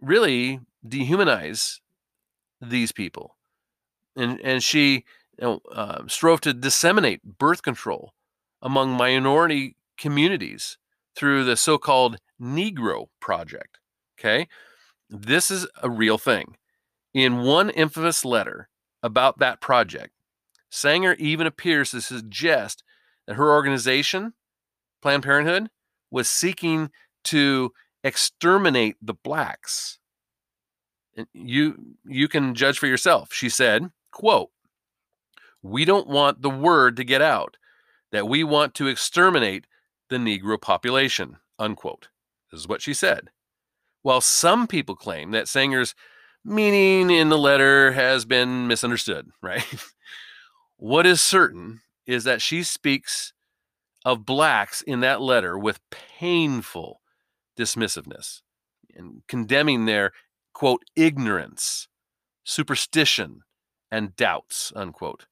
really 0.00 0.60
dehumanize 0.86 1.80
these 2.60 2.92
people. 2.92 3.36
And, 4.16 4.40
and 4.40 4.62
she 4.62 5.04
you 5.38 5.42
know, 5.42 5.60
uh, 5.72 6.02
strove 6.06 6.40
to 6.42 6.54
disseminate 6.54 7.22
birth 7.38 7.62
control 7.62 8.14
among 8.62 8.90
minority 8.90 9.76
communities 9.98 10.78
through 11.16 11.44
the 11.44 11.56
so 11.56 11.78
called 11.78 12.18
Negro 12.40 13.06
Project. 13.20 13.78
Okay. 14.18 14.48
This 15.10 15.50
is 15.50 15.66
a 15.82 15.90
real 15.90 16.18
thing. 16.18 16.56
In 17.12 17.42
one 17.42 17.70
infamous 17.70 18.24
letter 18.24 18.68
about 19.02 19.38
that 19.38 19.60
project, 19.60 20.12
Sanger 20.70 21.14
even 21.14 21.46
appears 21.46 21.90
to 21.90 22.00
suggest 22.00 22.82
that 23.26 23.36
her 23.36 23.50
organization, 23.50 24.34
Planned 25.02 25.22
Parenthood, 25.22 25.68
was 26.10 26.28
seeking 26.28 26.90
to 27.24 27.72
exterminate 28.02 28.96
the 29.00 29.14
blacks. 29.14 29.98
You 31.32 31.96
you 32.04 32.28
can 32.28 32.54
judge 32.54 32.78
for 32.78 32.86
yourself. 32.86 33.32
She 33.32 33.48
said 33.48 33.90
quote 34.10 34.50
we 35.62 35.84
don't 35.84 36.06
want 36.06 36.42
the 36.42 36.50
word 36.50 36.96
to 36.96 37.04
get 37.04 37.22
out 37.22 37.56
that 38.12 38.28
we 38.28 38.44
want 38.44 38.74
to 38.74 38.86
exterminate 38.86 39.66
the 40.08 40.16
negro 40.16 40.60
population 40.60 41.36
unquote 41.58 42.08
this 42.50 42.60
is 42.60 42.68
what 42.68 42.82
she 42.82 42.94
said. 42.94 43.30
While 44.02 44.20
some 44.20 44.66
people 44.66 44.94
claim 44.94 45.30
that 45.30 45.48
sanger's 45.48 45.94
meaning 46.44 47.10
in 47.10 47.30
the 47.30 47.38
letter 47.38 47.92
has 47.92 48.24
been 48.24 48.66
misunderstood 48.66 49.30
right? 49.42 49.64
What 50.76 51.06
is 51.06 51.22
certain 51.22 51.80
is 52.06 52.24
that 52.24 52.42
she 52.42 52.62
speaks 52.62 53.32
of 54.04 54.26
blacks 54.26 54.82
in 54.82 55.00
that 55.00 55.20
letter 55.20 55.58
with 55.58 55.80
painful 55.90 57.00
dismissiveness 57.58 58.42
and 58.94 59.22
condemning 59.28 59.86
their 59.86 60.12
quote, 60.52 60.84
ignorance, 60.94 61.88
superstition, 62.44 63.40
and 63.90 64.16
doubts, 64.16 64.72
unquote. 64.76 65.26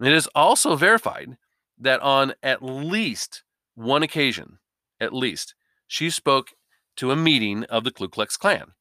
It 0.00 0.12
is 0.12 0.28
also 0.34 0.76
verified 0.76 1.36
that 1.78 2.00
on 2.00 2.34
at 2.42 2.62
least 2.62 3.42
one 3.74 4.02
occasion, 4.02 4.58
at 5.00 5.12
least, 5.12 5.54
she 5.86 6.10
spoke 6.10 6.50
to 6.96 7.10
a 7.10 7.16
meeting 7.16 7.64
of 7.64 7.84
the 7.84 7.90
Ku 7.90 8.08
Klux 8.08 8.36
Klan. 8.36 8.72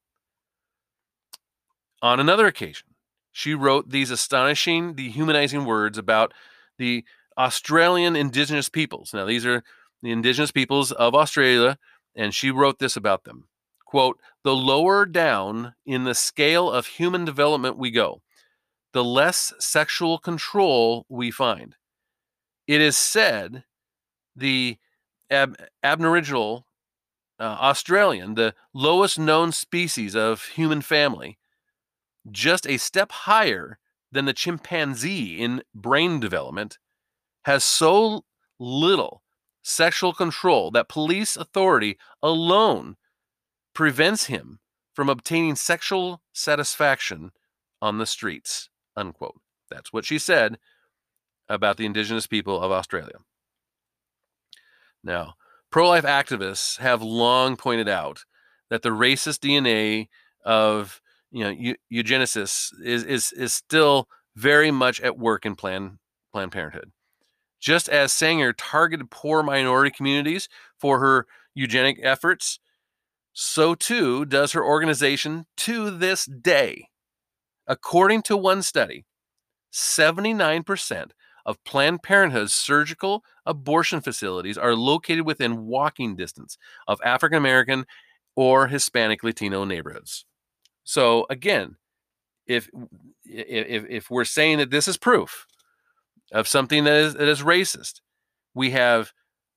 On 2.02 2.20
another 2.20 2.48
occasion, 2.48 2.90
she 3.32 3.54
wrote 3.54 3.90
these 3.90 4.12
astonishing, 4.12 4.94
dehumanizing 4.94 5.66
words 5.66 5.98
about 5.98 6.34
the 6.78 7.04
Australian 7.38 8.16
indigenous 8.16 8.70
peoples. 8.70 9.14
Now, 9.14 9.26
these 9.26 9.46
are 9.46 9.64
the 10.02 10.12
indigenous 10.12 10.52
peoples 10.52 10.92
of 10.92 11.16
Australia, 11.16 11.78
and 12.16 12.34
she 12.34 12.52
wrote 12.52 12.80
this 12.80 12.96
about 12.96 13.24
them 13.24 13.48
quote, 13.94 14.20
the 14.44 14.56
lower 14.56 15.06
down 15.06 15.76
in 15.86 16.04
the 16.04 16.16
scale 16.16 16.68
of 16.72 16.88
human 16.88 17.24
development 17.26 17.78
we 17.78 17.92
go, 17.92 18.24
the 18.92 19.04
less 19.04 19.54
sexual 19.60 20.18
control 20.18 21.06
we 21.10 21.30
find. 21.30 21.76
it 22.66 22.82
is 22.82 22.98
said 22.98 23.66
the 24.36 24.78
ab- 25.30 25.56
Aboriginal 25.84 26.66
uh, 27.40 27.44
Australian, 27.44 28.34
the 28.34 28.56
lowest 28.74 29.20
known 29.20 29.52
species 29.52 30.16
of 30.16 30.46
human 30.46 30.82
family, 30.82 31.38
just 32.32 32.66
a 32.66 32.78
step 32.78 33.12
higher 33.12 33.78
than 34.14 34.26
the 34.26 34.34
chimpanzee 34.34 35.40
in 35.40 35.64
brain 35.74 36.20
development, 36.20 36.78
has 37.44 37.64
so 37.64 38.24
little 38.60 39.24
sexual 39.62 40.14
control 40.14 40.72
that 40.72 40.90
police 40.90 41.36
authority 41.36 41.98
alone 42.22 42.96
prevents 43.74 44.26
him 44.26 44.60
from 44.94 45.10
obtaining 45.10 45.56
sexual 45.56 46.22
satisfaction 46.32 47.32
on 47.82 47.98
the 47.98 48.06
streets. 48.06 48.70
Unquote. 48.96 49.40
That's 49.70 49.92
what 49.92 50.06
she 50.06 50.20
said 50.20 50.60
about 51.50 51.78
the 51.78 51.86
indigenous 51.86 52.28
people 52.28 52.62
of 52.62 52.72
Australia. 52.72 53.18
Now, 55.04 55.34
pro 55.72 55.90
life 55.90 56.06
activists 56.06 56.78
have 56.78 57.02
long 57.02 57.58
pointed 57.58 57.90
out 57.90 58.26
that 58.70 58.84
the 58.84 58.90
racist 58.90 59.40
DNA 59.40 60.08
of 60.46 61.02
you 61.34 61.44
know 61.44 61.74
eugenesis 61.92 62.72
is 62.84 63.04
is 63.04 63.34
is 63.34 63.54
still 63.54 64.08
very 64.36 64.72
much 64.72 65.02
at 65.02 65.18
work 65.18 65.46
in 65.46 65.56
Planned 65.56 65.98
Planned 66.32 66.52
Parenthood. 66.52 66.92
Just 67.60 67.90
as 67.90 68.14
Sanger 68.14 68.54
targeted 68.54 69.10
poor 69.10 69.42
minority 69.42 69.92
communities 69.92 70.48
for 70.78 71.00
her 71.00 71.26
eugenic 71.56 71.98
efforts, 72.02 72.60
so 73.34 73.74
too 73.74 74.26
does 74.26 74.52
her 74.52 74.64
organization 74.64 75.46
to 75.58 75.90
this 75.90 76.26
day. 76.26 76.90
According 77.68 78.22
to 78.24 78.38
one 78.38 78.62
study, 78.62 79.06
79% 79.72 81.12
of 81.46 81.64
Planned 81.64 82.04
Parenthood's 82.04 82.54
surgical 82.54 83.24
abortion 83.46 84.02
facilities 84.02 84.58
are 84.58 84.76
located 84.76 85.26
within 85.26 85.66
walking 85.66 86.16
distance 86.16 86.58
of 86.88 87.00
African 87.04 87.38
American 87.38 87.86
or 88.36 88.68
Hispanic 88.68 89.24
Latino 89.24 89.64
neighborhoods. 89.64 90.26
So 90.84 91.26
again, 91.30 91.78
if 92.46 92.70
if 93.26 93.86
if 93.90 94.10
we're 94.10 94.26
saying 94.26 94.58
that 94.58 94.72
this 94.72 94.88
is 94.88 94.98
proof 94.98 95.46
of 96.32 96.48
something 96.48 96.84
that 96.84 96.94
is 96.94 97.14
that 97.14 97.28
is 97.28 97.42
racist, 97.42 98.02
we 98.54 98.72
have 98.72 99.14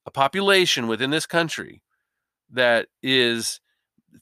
a 0.06 0.10
population 0.10 0.86
within 0.86 1.10
this 1.10 1.26
country 1.26 1.82
that 2.50 2.86
is 3.02 3.60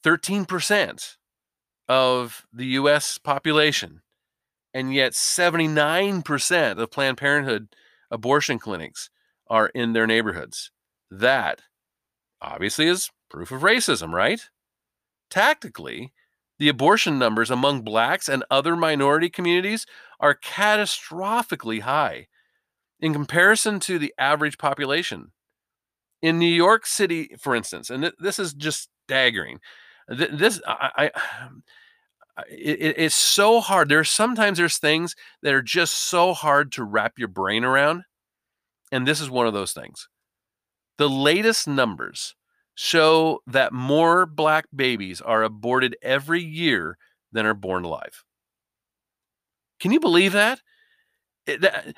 13% 0.02 1.16
of 1.88 2.46
the 2.52 2.66
US 2.66 3.18
population 3.18 4.00
and 4.72 4.92
yet 4.92 5.12
79% 5.12 6.78
of 6.78 6.90
Planned 6.90 7.18
Parenthood 7.18 7.68
abortion 8.10 8.58
clinics 8.58 9.10
are 9.48 9.68
in 9.68 9.92
their 9.92 10.06
neighborhoods. 10.06 10.72
That 11.10 11.62
obviously 12.40 12.86
is 12.88 13.10
proof 13.30 13.52
of 13.52 13.60
racism, 13.62 14.12
right? 14.12 14.40
Tactically, 15.30 16.12
the 16.58 16.68
abortion 16.68 17.18
numbers 17.18 17.50
among 17.50 17.82
blacks 17.82 18.28
and 18.28 18.44
other 18.50 18.76
minority 18.76 19.28
communities 19.28 19.86
are 20.20 20.34
catastrophically 20.34 21.80
high 21.80 22.28
in 23.00 23.12
comparison 23.12 23.80
to 23.80 23.98
the 23.98 24.14
average 24.18 24.58
population. 24.58 25.32
In 26.22 26.38
New 26.38 26.46
York 26.46 26.86
City, 26.86 27.36
for 27.38 27.54
instance, 27.54 27.90
and 27.90 28.04
th- 28.04 28.14
this 28.18 28.38
is 28.38 28.54
just 28.54 28.88
staggering. 29.06 29.58
Th- 30.08 30.30
this 30.32 30.60
I, 30.66 31.10
I 31.12 31.44
um, 31.44 31.62
it, 32.48 32.94
it's 32.96 33.14
so 33.14 33.60
hard. 33.60 33.88
There's 33.90 34.10
sometimes 34.10 34.56
there's 34.56 34.78
things 34.78 35.14
that 35.42 35.52
are 35.52 35.62
just 35.62 35.94
so 35.94 36.32
hard 36.32 36.72
to 36.72 36.84
wrap 36.84 37.18
your 37.18 37.28
brain 37.28 37.62
around, 37.62 38.04
and 38.90 39.06
this 39.06 39.20
is 39.20 39.28
one 39.28 39.46
of 39.46 39.52
those 39.52 39.72
things. 39.72 40.08
The 40.96 41.10
latest 41.10 41.68
numbers 41.68 42.34
show 42.74 43.40
that 43.46 43.72
more 43.72 44.26
black 44.26 44.66
babies 44.74 45.20
are 45.20 45.42
aborted 45.42 45.96
every 46.02 46.42
year 46.42 46.98
than 47.32 47.46
are 47.46 47.54
born 47.54 47.84
alive. 47.84 48.24
Can 49.80 49.92
you 49.92 50.00
believe 50.00 50.32
that? 50.32 50.60
It, 51.46 51.60
that? 51.60 51.94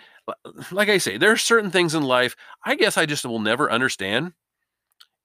Like 0.72 0.88
I 0.88 0.98
say, 0.98 1.18
there 1.18 1.30
are 1.30 1.36
certain 1.36 1.70
things 1.70 1.94
in 1.94 2.02
life 2.02 2.34
I 2.64 2.74
guess 2.74 2.96
I 2.96 3.06
just 3.06 3.24
will 3.24 3.38
never 3.38 3.70
understand. 3.70 4.32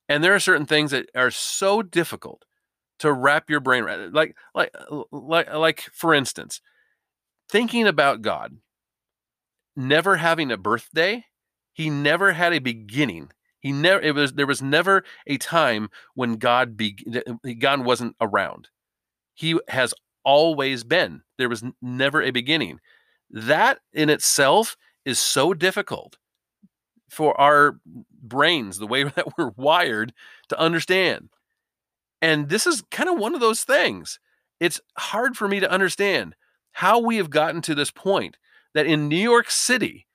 And 0.08 0.24
there 0.24 0.36
are 0.36 0.40
certain 0.40 0.66
things 0.66 0.92
that 0.92 1.10
are 1.16 1.32
so 1.32 1.82
difficult 1.82 2.46
to 3.00 3.12
wrap 3.12 3.50
your 3.50 3.62
brain 3.62 3.84
around. 3.84 4.14
Like, 4.14 4.36
like, 4.54 4.76
like, 5.12 5.52
like, 5.54 5.90
for 5.94 6.14
instance, 6.14 6.62
thinking 7.50 7.88
about 7.88 8.22
God 8.22 8.58
never 9.76 10.18
having 10.18 10.52
a 10.52 10.58
birthday, 10.58 11.26
he 11.74 11.90
never 11.90 12.34
had 12.34 12.54
a 12.54 12.60
beginning. 12.60 13.32
He 13.62 13.72
never 13.72 14.02
it 14.02 14.16
was 14.16 14.34
there 14.34 14.48
was 14.48 14.62
never 14.62 15.04
a 15.28 15.38
time 15.38 15.90
when 16.16 16.34
God 16.34 16.76
be 16.76 16.98
uh, 17.16 17.34
God 17.60 17.86
wasn't 17.86 18.16
around. 18.20 18.70
He 19.34 19.58
has 19.70 19.94
always 20.26 20.84
been. 20.84 21.22
There 21.38 21.50
was 21.50 21.64
never 21.82 22.22
a 22.22 22.32
beginning. 22.32 22.80
That 23.30 23.80
in 23.94 24.10
itself 24.10 24.76
is 25.06 25.20
so 25.20 25.54
difficult 25.54 26.18
for 27.10 27.40
our 27.40 27.80
brains, 28.22 28.80
the 28.80 28.88
way 28.88 29.04
that 29.16 29.38
we're 29.38 29.52
wired 29.56 30.14
to 30.50 30.60
understand. 30.60 31.30
And 32.22 32.50
this 32.50 32.66
is 32.66 32.84
kind 32.92 33.10
of 33.10 33.20
one 33.20 33.34
of 33.36 33.42
those 33.42 33.64
things. 33.64 34.20
It's 34.60 34.82
hard 34.98 35.36
for 35.36 35.48
me 35.48 35.60
to 35.60 35.72
understand 35.72 36.36
how 36.74 37.00
we 37.00 37.18
have 37.18 37.30
gotten 37.30 37.62
to 37.62 37.76
this 37.76 37.92
point 37.92 38.38
that 38.74 38.86
in 38.86 39.08
New 39.08 39.18
York 39.18 39.52
City 39.52 40.08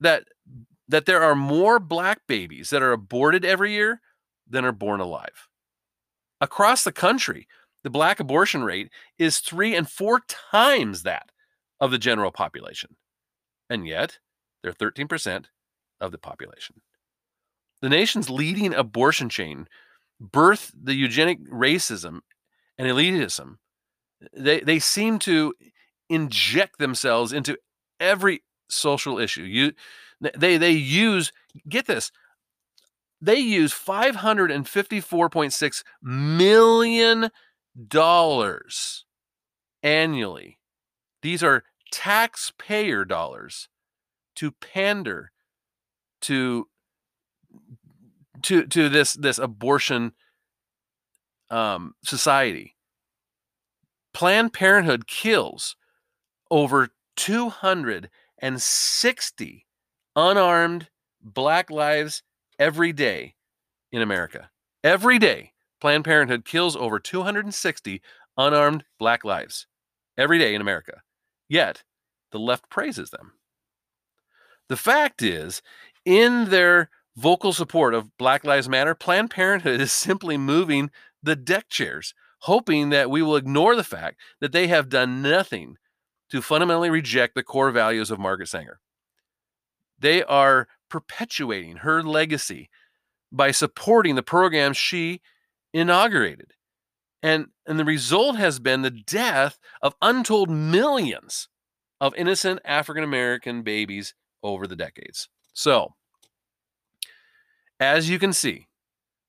that 0.00 0.24
that 0.90 1.06
there 1.06 1.22
are 1.22 1.36
more 1.36 1.78
black 1.78 2.20
babies 2.26 2.70
that 2.70 2.82
are 2.82 2.92
aborted 2.92 3.44
every 3.44 3.72
year 3.72 4.00
than 4.48 4.64
are 4.64 4.72
born 4.72 5.00
alive. 5.00 5.48
Across 6.40 6.84
the 6.84 6.92
country, 6.92 7.46
the 7.84 7.90
black 7.90 8.18
abortion 8.18 8.64
rate 8.64 8.90
is 9.18 9.38
3 9.38 9.74
and 9.76 9.88
4 9.88 10.20
times 10.28 11.04
that 11.04 11.30
of 11.80 11.90
the 11.90 11.98
general 11.98 12.32
population. 12.32 12.96
And 13.68 13.86
yet, 13.86 14.18
they're 14.62 14.72
13% 14.72 15.46
of 16.00 16.12
the 16.12 16.18
population. 16.18 16.82
The 17.80 17.88
nation's 17.88 18.28
leading 18.28 18.74
abortion 18.74 19.28
chain 19.28 19.68
birth 20.20 20.72
the 20.74 20.94
eugenic 20.94 21.42
racism 21.48 22.20
and 22.76 22.88
elitism. 22.88 23.56
They 24.36 24.60
they 24.60 24.78
seem 24.78 25.18
to 25.20 25.54
inject 26.10 26.78
themselves 26.78 27.32
into 27.32 27.56
every 28.00 28.42
social 28.68 29.18
issue. 29.18 29.44
You 29.44 29.72
they 30.20 30.56
they 30.56 30.72
use 30.72 31.32
get 31.68 31.86
this. 31.86 32.10
They 33.20 33.38
use 33.38 33.74
554.6 33.74 35.82
million 36.02 37.30
dollars 37.88 39.04
annually. 39.82 40.58
These 41.22 41.42
are 41.42 41.64
taxpayer 41.92 43.04
dollars 43.04 43.68
to 44.36 44.52
pander 44.52 45.32
to 46.22 46.68
to 48.42 48.66
to 48.66 48.88
this 48.88 49.12
this 49.14 49.38
abortion 49.38 50.12
um, 51.50 51.94
society. 52.04 52.76
Planned 54.12 54.52
Parenthood 54.52 55.06
kills 55.06 55.76
over 56.50 56.88
260 57.16 59.66
unarmed 60.20 60.88
black 61.22 61.70
lives 61.70 62.22
every 62.58 62.92
day 62.92 63.34
in 63.90 64.02
America. 64.02 64.50
Every 64.84 65.18
day, 65.18 65.52
Planned 65.80 66.04
Parenthood 66.04 66.44
kills 66.44 66.76
over 66.76 66.98
260 66.98 68.02
unarmed 68.36 68.84
black 68.98 69.24
lives 69.24 69.66
every 70.18 70.38
day 70.38 70.54
in 70.54 70.60
America. 70.60 71.02
Yet, 71.48 71.84
the 72.32 72.38
left 72.38 72.68
praises 72.68 73.10
them. 73.10 73.32
The 74.68 74.76
fact 74.76 75.22
is, 75.22 75.62
in 76.04 76.50
their 76.50 76.90
vocal 77.16 77.52
support 77.52 77.94
of 77.94 78.16
Black 78.18 78.44
Lives 78.44 78.68
Matter, 78.68 78.94
Planned 78.94 79.30
Parenthood 79.30 79.80
is 79.80 79.90
simply 79.90 80.36
moving 80.36 80.90
the 81.22 81.34
deck 81.34 81.68
chairs, 81.70 82.14
hoping 82.40 82.90
that 82.90 83.10
we 83.10 83.22
will 83.22 83.36
ignore 83.36 83.74
the 83.74 83.84
fact 83.84 84.20
that 84.40 84.52
they 84.52 84.68
have 84.68 84.90
done 84.90 85.22
nothing 85.22 85.76
to 86.30 86.42
fundamentally 86.42 86.90
reject 86.90 87.34
the 87.34 87.42
core 87.42 87.70
values 87.70 88.10
of 88.10 88.20
Margaret 88.20 88.48
Sanger. 88.48 88.80
They 90.00 90.22
are 90.24 90.68
perpetuating 90.88 91.78
her 91.78 92.02
legacy 92.02 92.68
by 93.30 93.50
supporting 93.50 94.16
the 94.16 94.22
programs 94.22 94.76
she 94.76 95.20
inaugurated. 95.72 96.52
And, 97.22 97.48
and 97.66 97.78
the 97.78 97.84
result 97.84 98.36
has 98.36 98.58
been 98.58 98.82
the 98.82 98.90
death 98.90 99.58
of 99.82 99.94
untold 100.00 100.50
millions 100.50 101.48
of 102.00 102.14
innocent 102.16 102.60
African 102.64 103.04
American 103.04 103.62
babies 103.62 104.14
over 104.42 104.66
the 104.66 104.76
decades. 104.76 105.28
So, 105.52 105.94
as 107.78 108.08
you 108.08 108.18
can 108.18 108.32
see, 108.32 108.68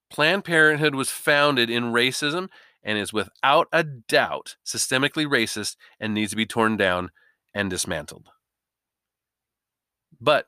Planned 0.09 0.45
Parenthood 0.45 0.95
was 0.95 1.09
founded 1.09 1.69
in 1.69 1.91
racism 1.91 2.49
and 2.83 2.97
is 2.97 3.13
without 3.13 3.67
a 3.71 3.83
doubt 3.83 4.55
systemically 4.65 5.25
racist 5.25 5.75
and 5.99 6.13
needs 6.13 6.31
to 6.31 6.37
be 6.37 6.45
torn 6.45 6.77
down 6.77 7.11
and 7.53 7.69
dismantled. 7.69 8.29
But 10.19 10.47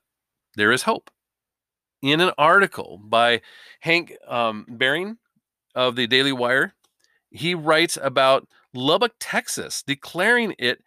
there 0.56 0.72
is 0.72 0.84
hope. 0.84 1.10
In 2.02 2.20
an 2.20 2.32
article 2.38 3.00
by 3.04 3.42
Hank 3.80 4.14
um, 4.28 4.66
Berrien 4.68 5.18
of 5.74 5.96
the 5.96 6.08
Daily 6.08 6.34
Wire, 6.34 6.74
he 7.32 7.56
writes 7.56 7.98
about 8.02 8.48
Lubbock, 8.74 9.14
Texas, 9.20 9.84
declaring 9.84 10.54
it 10.60 10.84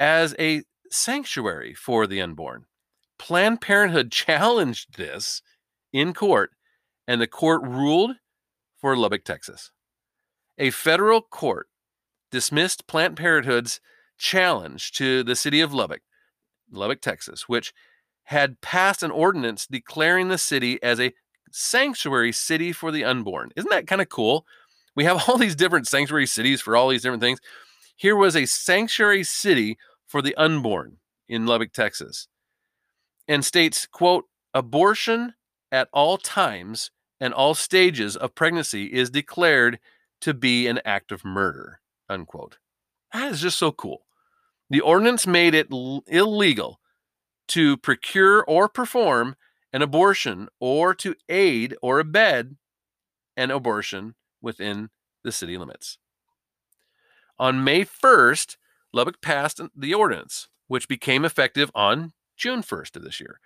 as 0.00 0.34
a 0.38 0.62
sanctuary 0.90 1.74
for 1.74 2.06
the 2.06 2.20
unborn. 2.20 2.66
Planned 3.18 3.60
Parenthood 3.60 4.10
challenged 4.12 4.96
this 4.96 5.42
in 5.92 6.12
court, 6.12 6.50
and 7.06 7.20
the 7.20 7.26
court 7.26 7.62
ruled 7.62 8.16
for 8.80 8.96
Lubbock, 8.96 9.24
Texas. 9.24 9.70
A 10.58 10.70
federal 10.70 11.22
court 11.22 11.68
dismissed 12.30 12.86
Planned 12.86 13.16
Parenthood's 13.16 13.80
challenge 14.18 14.92
to 14.92 15.22
the 15.22 15.36
city 15.36 15.60
of 15.60 15.72
Lubbock, 15.72 16.02
Lubbock, 16.70 17.00
Texas, 17.00 17.48
which 17.48 17.72
had 18.26 18.60
passed 18.60 19.02
an 19.02 19.10
ordinance 19.10 19.66
declaring 19.66 20.28
the 20.28 20.38
city 20.38 20.82
as 20.82 21.00
a 21.00 21.14
sanctuary 21.52 22.32
city 22.32 22.72
for 22.72 22.90
the 22.90 23.04
unborn. 23.04 23.50
Isn't 23.56 23.70
that 23.70 23.86
kind 23.86 24.02
of 24.02 24.08
cool? 24.08 24.44
We 24.96 25.04
have 25.04 25.28
all 25.28 25.38
these 25.38 25.56
different 25.56 25.86
sanctuary 25.86 26.26
cities 26.26 26.60
for 26.60 26.76
all 26.76 26.88
these 26.88 27.02
different 27.02 27.22
things. 27.22 27.40
Here 27.96 28.16
was 28.16 28.36
a 28.36 28.46
sanctuary 28.46 29.22
city 29.22 29.78
for 30.06 30.22
the 30.22 30.34
unborn 30.34 30.98
in 31.28 31.46
Lubbock, 31.46 31.72
Texas, 31.72 32.28
and 33.28 33.44
states, 33.44 33.86
quote, 33.86 34.24
abortion 34.52 35.34
at 35.70 35.88
all 35.92 36.18
times 36.18 36.90
and 37.20 37.32
all 37.32 37.54
stages 37.54 38.16
of 38.16 38.34
pregnancy 38.34 38.86
is 38.86 39.10
declared 39.10 39.78
to 40.20 40.34
be 40.34 40.66
an 40.66 40.80
act 40.84 41.12
of 41.12 41.24
murder, 41.24 41.80
unquote. 42.08 42.58
That 43.12 43.32
is 43.32 43.40
just 43.40 43.58
so 43.58 43.72
cool. 43.72 44.02
The 44.68 44.80
ordinance 44.80 45.26
made 45.26 45.54
it 45.54 45.68
l- 45.72 46.02
illegal 46.08 46.80
to 47.48 47.76
procure 47.76 48.44
or 48.44 48.68
perform 48.68 49.36
an 49.72 49.82
abortion 49.82 50.48
or 50.60 50.94
to 50.94 51.14
aid 51.28 51.76
or 51.82 52.00
abet 52.00 52.46
an 53.36 53.50
abortion 53.50 54.14
within 54.40 54.90
the 55.22 55.32
city 55.32 55.58
limits. 55.58 55.98
On 57.38 57.62
May 57.62 57.84
1st, 57.84 58.56
Lubbock 58.92 59.20
passed 59.20 59.60
the 59.76 59.94
ordinance, 59.94 60.48
which 60.68 60.88
became 60.88 61.24
effective 61.24 61.70
on 61.74 62.12
June 62.36 62.62
1st 62.62 62.96
of 62.96 63.02
this 63.02 63.20
year. 63.20 63.40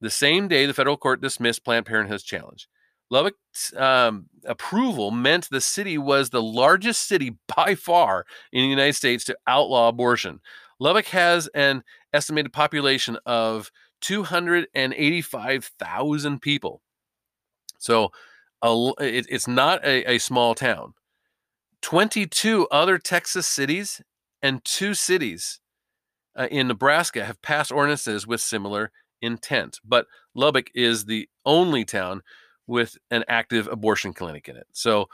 The 0.00 0.10
same 0.10 0.48
day, 0.48 0.66
the 0.66 0.74
federal 0.74 0.96
court 0.96 1.20
dismissed 1.20 1.64
Planned 1.64 1.86
Parenthood's 1.86 2.22
challenge. 2.22 2.68
Lubbock's 3.10 3.74
um, 3.76 4.26
approval 4.44 5.10
meant 5.10 5.48
the 5.48 5.60
city 5.60 5.96
was 5.96 6.30
the 6.30 6.42
largest 6.42 7.06
city 7.06 7.36
by 7.56 7.74
far 7.74 8.26
in 8.52 8.62
the 8.62 8.68
United 8.68 8.94
States 8.94 9.24
to 9.24 9.38
outlaw 9.46 9.88
abortion. 9.88 10.40
Lubbock 10.78 11.06
has 11.06 11.48
an 11.48 11.82
estimated 12.12 12.52
population 12.52 13.18
of 13.26 13.72
285,000 14.00 16.40
people. 16.40 16.80
So 17.78 18.12
a, 18.62 18.92
it, 19.00 19.26
it's 19.28 19.48
not 19.48 19.84
a, 19.84 20.12
a 20.12 20.18
small 20.18 20.54
town. 20.54 20.94
22 21.82 22.68
other 22.70 22.98
Texas 22.98 23.46
cities 23.46 24.00
and 24.42 24.64
two 24.64 24.94
cities 24.94 25.60
uh, 26.36 26.48
in 26.50 26.68
Nebraska 26.68 27.24
have 27.24 27.42
passed 27.42 27.72
ordinances 27.72 28.26
with 28.26 28.40
similar 28.40 28.92
intent, 29.20 29.80
but 29.84 30.06
Lubbock 30.34 30.70
is 30.74 31.04
the 31.04 31.28
only 31.44 31.84
town 31.84 32.22
with 32.66 32.96
an 33.10 33.24
active 33.28 33.66
abortion 33.66 34.12
clinic 34.12 34.48
in 34.48 34.56
it. 34.56 34.66
So 34.72 35.08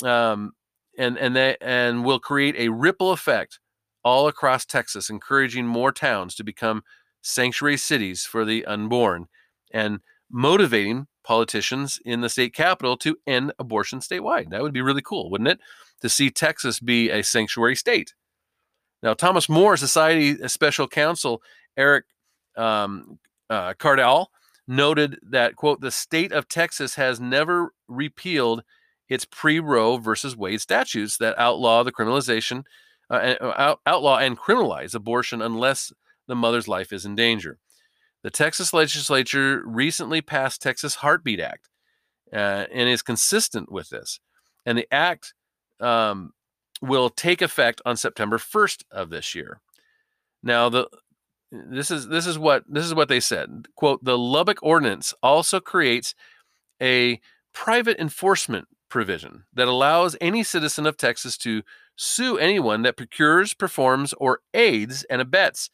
um, 0.04 0.54
and 0.98 1.18
and 1.18 1.36
they 1.36 1.58
and 1.60 2.06
will 2.06 2.20
create 2.20 2.56
a 2.58 2.70
ripple 2.70 3.12
effect 3.12 3.60
all 4.04 4.28
across 4.28 4.66
Texas, 4.66 5.10
encouraging 5.10 5.66
more 5.66 5.92
towns 5.92 6.36
to 6.36 6.44
become 6.44 6.84
sanctuary 7.22 7.78
cities 7.78 8.26
for 8.26 8.46
the 8.46 8.66
unborn, 8.66 9.28
and 9.72 10.00
motivating 10.30 11.08
politicians 11.24 12.00
in 12.06 12.22
the 12.22 12.30
state 12.30 12.54
capital 12.54 12.98
to 12.98 13.18
end 13.28 13.54
abortion 13.60 14.00
statewide. 14.00 14.50
That 14.50 14.62
would 14.62 14.74
be 14.74 14.82
really 14.82 15.02
cool, 15.02 15.30
wouldn't 15.30 15.50
it? 15.50 15.60
To 16.02 16.10
see 16.10 16.30
Texas 16.30 16.80
be 16.80 17.10
a 17.10 17.24
sanctuary 17.24 17.76
state. 17.76 18.14
Now, 19.04 19.14
Thomas 19.14 19.50
More 19.50 19.78
Society 19.78 20.48
Special 20.48 20.88
Counsel 20.88 21.42
Eric 21.78 22.06
um, 22.56 23.20
uh, 23.50 23.74
Kaardal 23.74 24.28
noted 24.68 25.20
that, 25.24 25.56
quote, 25.56 25.82
the 25.82 25.92
state 25.92 26.32
of 26.32 26.48
Texas 26.48 26.96
has 26.96 27.20
never 27.20 27.74
repealed 27.88 28.64
its 29.10 29.26
pre 29.26 29.60
Roe 29.60 29.98
versus 29.98 30.38
Wade 30.38 30.62
statutes 30.62 31.18
that 31.18 31.38
outlaw 31.38 31.84
the 31.84 31.92
criminalization, 31.92 32.64
uh, 33.10 33.36
uh 33.42 33.76
outlaw 33.86 34.18
and 34.18 34.38
criminalize 34.38 34.96
abortion 34.96 35.42
unless 35.42 35.92
the 36.28 36.36
mother's 36.36 36.68
life 36.68 36.94
is 36.94 37.06
in 37.06 37.16
danger. 37.16 37.58
The 38.24 38.30
Texas 38.30 38.74
legislature 38.74 39.64
recently 39.66 40.22
passed 40.22 40.62
Texas 40.62 40.96
Heartbeat 40.96 41.40
Act 41.40 41.70
uh, 42.32 42.66
and 42.72 42.88
is 42.88 43.02
consistent 43.02 43.72
with 43.72 43.90
this. 43.90 44.20
And 44.66 44.78
the 44.78 44.88
act 44.94 45.34
um, 45.80 46.34
will 46.82 47.10
take 47.10 47.42
effect 47.42 47.82
on 47.86 47.96
September 47.96 48.38
1st 48.38 48.84
of 48.92 49.10
this 49.10 49.36
year. 49.36 49.62
Now, 50.44 50.70
the 50.70 50.90
this 51.52 51.92
is 51.92 52.08
this 52.08 52.26
is 52.26 52.40
what 52.40 52.64
this 52.68 52.86
is 52.86 52.96
what 52.96 53.10
they 53.10 53.20
said. 53.20 53.68
Quote, 53.76 54.04
the 54.04 54.18
Lubbock 54.18 54.64
ordinance 54.64 55.14
also 55.22 55.60
creates 55.60 56.16
a 56.82 57.20
private 57.54 58.00
enforcement 58.00 58.68
provision 58.90 59.44
that 59.54 59.68
allows 59.68 60.16
any 60.22 60.44
citizen 60.44 60.86
of 60.88 60.98
Texas 60.98 61.38
to 61.38 61.64
sue 61.96 62.38
anyone 62.38 62.82
that 62.84 62.98
procures, 62.98 63.54
performs, 63.54 64.14
or 64.14 64.40
aids 64.54 65.04
and 65.10 65.22
abets 65.22 65.70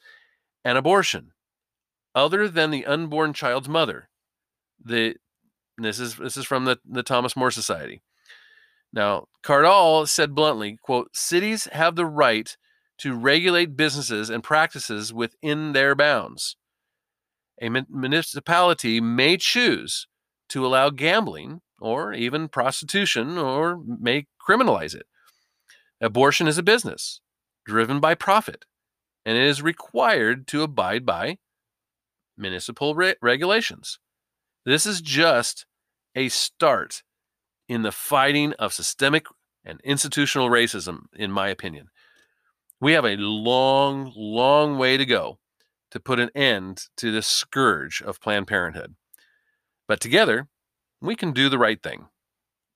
an 0.66 0.78
abortion 0.78 1.32
other 2.16 2.48
than 2.48 2.72
the 2.72 2.86
unborn 2.86 3.34
child's 3.34 3.70
mother. 3.70 4.10
The 4.84 5.16
this 5.78 6.00
is 6.00 6.16
this 6.16 6.38
is 6.38 6.46
from 6.46 6.66
the, 6.66 6.80
the 6.84 7.04
Thomas 7.04 7.36
More 7.36 7.52
Society. 7.52 8.02
Now, 8.94 9.28
Kaardal 9.44 10.08
said 10.08 10.34
bluntly, 10.34 10.78
quote, 10.82 11.16
cities 11.16 11.66
have 11.72 11.96
the 11.96 12.06
right 12.06 12.56
to 13.00 13.14
regulate 13.14 13.78
businesses 13.78 14.30
and 14.30 14.44
practices 14.44 15.14
within 15.14 15.74
their 15.74 15.96
bounds. 15.96 16.56
A 17.62 17.70
municipality 17.70 19.02
may 19.02 19.38
choose 19.38 20.08
to 20.50 20.66
allow 20.66 20.90
gambling 20.90 21.62
or 21.80 22.14
even 22.14 22.50
prostitution 22.50 23.38
or 23.38 23.80
may 23.86 24.28
criminalize 24.48 24.96
it. 24.96 25.06
Abortion 26.02 26.48
is 26.48 26.58
a 26.58 26.64
business 26.64 27.22
driven 27.66 28.00
by 28.00 28.16
profit 28.16 28.66
and 29.26 29.38
it 29.38 29.44
is 29.44 29.62
required 29.62 30.48
to 30.48 30.64
abide 30.64 31.06
by 31.06 31.38
municipal 32.38 32.96
re- 32.96 33.16
regulations. 33.22 34.00
This 34.66 34.86
is 34.86 35.02
just 35.02 35.66
a 36.16 36.30
start 36.30 37.04
in 37.68 37.82
the 37.82 37.92
fighting 37.92 38.54
of 38.54 38.74
systemic 38.74 39.26
and 39.64 39.82
institutional 39.84 40.50
racism, 40.50 41.06
in 41.14 41.32
my 41.32 41.50
opinion. 41.50 41.88
We 42.80 42.94
have 42.94 43.06
a 43.06 43.18
long, 43.18 44.14
long 44.16 44.78
way 44.78 44.98
to 44.98 45.06
go 45.06 45.40
to 45.92 46.00
put 46.00 46.20
an 46.20 46.30
end 46.36 46.86
to 46.98 47.12
this 47.12 47.28
scourge 47.28 48.02
of 48.02 48.22
Planned 48.22 48.48
Parenthood. 48.48 48.96
But 49.88 50.00
together, 50.00 50.48
we 51.02 51.16
can 51.16 51.32
do 51.32 51.50
the 51.50 51.58
right 51.58 51.82
thing, 51.82 52.08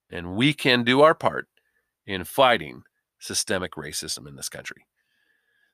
and 0.10 0.36
we 0.36 0.54
can 0.54 0.84
do 0.84 1.02
our 1.02 1.14
part 1.14 1.48
in 2.06 2.24
fighting 2.24 2.84
systemic 3.20 3.74
racism 3.74 4.28
in 4.28 4.36
this 4.36 4.50
country. 4.50 4.86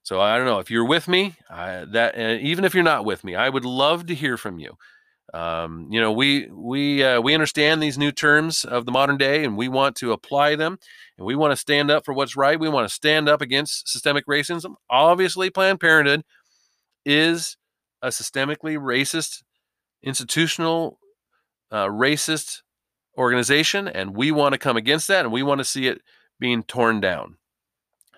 So 0.03 0.21
I 0.21 0.37
don't 0.37 0.45
know 0.45 0.59
if 0.59 0.71
you're 0.71 0.85
with 0.85 1.07
me. 1.07 1.35
I, 1.49 1.85
that 1.91 2.17
uh, 2.17 2.37
even 2.41 2.63
if 2.63 2.73
you're 2.73 2.83
not 2.83 3.05
with 3.05 3.23
me, 3.23 3.35
I 3.35 3.49
would 3.49 3.65
love 3.65 4.05
to 4.05 4.15
hear 4.15 4.37
from 4.37 4.59
you. 4.59 4.77
Um, 5.33 5.87
you 5.91 5.99
know, 5.99 6.11
we 6.11 6.47
we 6.51 7.03
uh, 7.03 7.19
we 7.19 7.33
understand 7.33 7.83
these 7.83 7.97
new 7.97 8.11
terms 8.11 8.63
of 8.63 8.85
the 8.85 8.91
modern 8.91 9.17
day, 9.17 9.43
and 9.43 9.57
we 9.57 9.67
want 9.67 9.95
to 9.97 10.13
apply 10.13 10.55
them, 10.55 10.79
and 11.17 11.25
we 11.25 11.35
want 11.35 11.51
to 11.51 11.57
stand 11.57 11.91
up 11.91 12.05
for 12.05 12.13
what's 12.13 12.37
right. 12.37 12.59
We 12.59 12.69
want 12.69 12.87
to 12.87 12.93
stand 12.93 13.27
up 13.27 13.41
against 13.41 13.89
systemic 13.89 14.25
racism. 14.25 14.75
Obviously, 14.89 15.49
Planned 15.49 15.79
Parenthood 15.79 16.23
is 17.05 17.57
a 18.01 18.07
systemically 18.07 18.77
racist 18.77 19.43
institutional 20.01 20.99
uh, 21.71 21.87
racist 21.87 22.61
organization, 23.17 23.87
and 23.87 24.15
we 24.15 24.31
want 24.31 24.53
to 24.53 24.59
come 24.59 24.77
against 24.77 25.07
that, 25.09 25.25
and 25.25 25.33
we 25.33 25.43
want 25.43 25.59
to 25.59 25.65
see 25.65 25.87
it 25.87 26.01
being 26.39 26.63
torn 26.63 27.01
down. 27.01 27.37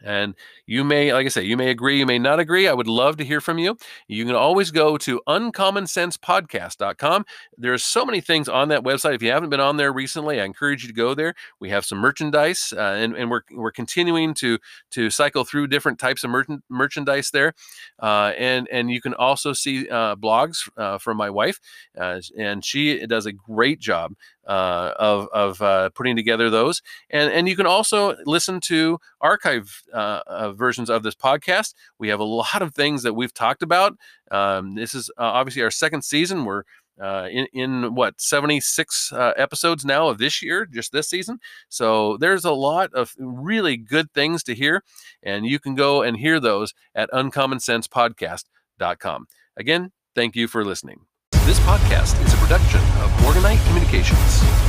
And 0.04 0.36
you 0.66 0.84
may, 0.84 1.14
like 1.14 1.26
I 1.26 1.30
say, 1.30 1.44
you 1.44 1.58
may 1.58 1.70
agree, 1.70 1.98
you 1.98 2.06
may 2.06 2.20
not 2.20 2.40
agree. 2.40 2.68
I 2.68 2.74
would 2.74 2.88
love 2.88 3.18
to 3.18 3.26
hear 3.26 3.42
from 3.42 3.58
you. 3.60 3.78
You 4.08 4.26
can 4.26 4.36
always 4.36 4.72
go 4.72 4.98
to 4.98 5.22
uncommonsensepodcast.com. 5.28 7.26
There's 7.58 7.84
so 7.84 8.06
many 8.06 8.22
things 8.22 8.48
on 8.48 8.70
that 8.70 8.84
website. 8.84 9.16
If 9.16 9.22
you 9.22 9.32
haven't 9.32 9.50
been 9.50 9.60
on 9.60 9.78
there 9.78 9.92
recently, 9.92 10.40
I 10.40 10.46
encourage 10.46 10.84
you 10.84 10.88
to 10.88 10.94
go 10.94 11.14
there. 11.14 11.34
We 11.60 11.70
have 11.70 11.86
some 11.86 11.98
merchandise, 11.98 12.74
uh, 12.76 12.82
and, 12.82 13.16
and 13.16 13.30
we're, 13.30 13.42
we're 13.52 13.72
continuing 13.72 14.34
to 14.36 14.58
to 14.92 15.10
cycle 15.10 15.44
through 15.44 15.68
different 15.68 16.00
types 16.00 16.24
of 16.24 16.30
merch- 16.30 16.48
merchandise 16.70 17.32
there. 17.32 17.54
Uh, 18.00 18.34
and 18.38 18.68
and 18.72 18.92
you 18.92 19.02
can 19.02 19.14
also 19.16 19.54
see 19.54 19.90
uh, 19.90 20.16
blogs 20.16 20.70
uh, 20.78 20.98
from 20.98 21.18
my 21.18 21.30
wife, 21.30 21.60
uh, 22.00 22.22
and 22.38 22.64
she 22.64 23.06
does 23.06 23.26
a 23.26 23.32
great 23.32 23.80
job 23.80 24.14
uh, 24.50 24.94
of, 24.98 25.30
of 25.32 25.62
uh, 25.62 25.90
putting 25.92 26.16
together 26.16 26.50
those. 26.50 26.82
And, 27.12 27.32
and 27.32 27.48
you 27.48 27.56
can 27.56 27.68
also 27.68 28.16
listen 28.26 28.60
to 28.62 28.98
archive 29.22 29.84
uh, 29.94 30.22
uh 30.26 30.54
versions 30.54 30.90
of 30.90 31.04
this 31.04 31.14
podcast. 31.14 31.76
We 32.00 32.08
have 32.10 32.20
a 32.20 32.24
lot 32.24 32.64
of 32.64 32.74
things 32.74 33.04
that 33.04 33.14
we've 33.14 33.34
talked 33.34 33.62
about. 33.62 33.96
Um, 34.32 34.74
this 34.74 34.96
is 34.96 35.12
uh, 35.18 35.22
obviously 35.22 35.62
our 35.62 35.70
second 35.70 36.04
season. 36.04 36.46
We're 36.46 36.64
uh, 37.00 37.28
in, 37.32 37.46
in 37.54 37.94
what 37.96 38.20
76 38.20 39.14
episodes 39.14 39.86
now 39.86 40.10
of 40.10 40.18
this 40.18 40.42
year, 40.42 40.66
just 40.66 40.92
this 40.92 41.08
season. 41.08 41.40
So 41.70 42.18
there's 42.18 42.44
a 42.44 42.52
lot 42.52 42.94
of 42.94 43.14
really 43.20 43.78
good 43.78 44.12
things 44.14 44.44
to 44.44 44.54
hear, 44.56 44.84
and 45.24 45.46
you 45.46 45.60
can 45.60 45.76
go 45.76 46.02
and 46.02 46.18
hear 46.18 46.42
those 46.42 46.74
at 46.96 47.10
uncommonsensepodcast.com. 47.12 49.28
Again, 49.56 49.92
thank 50.14 50.36
you 50.36 50.50
for 50.50 50.66
listening. 50.66 51.06
This 51.50 51.60
podcast 51.62 52.24
is 52.24 52.32
a 52.32 52.38
production 52.38 52.80
of 53.02 53.10
Morganite 53.24 53.66
Communications. 53.66 54.68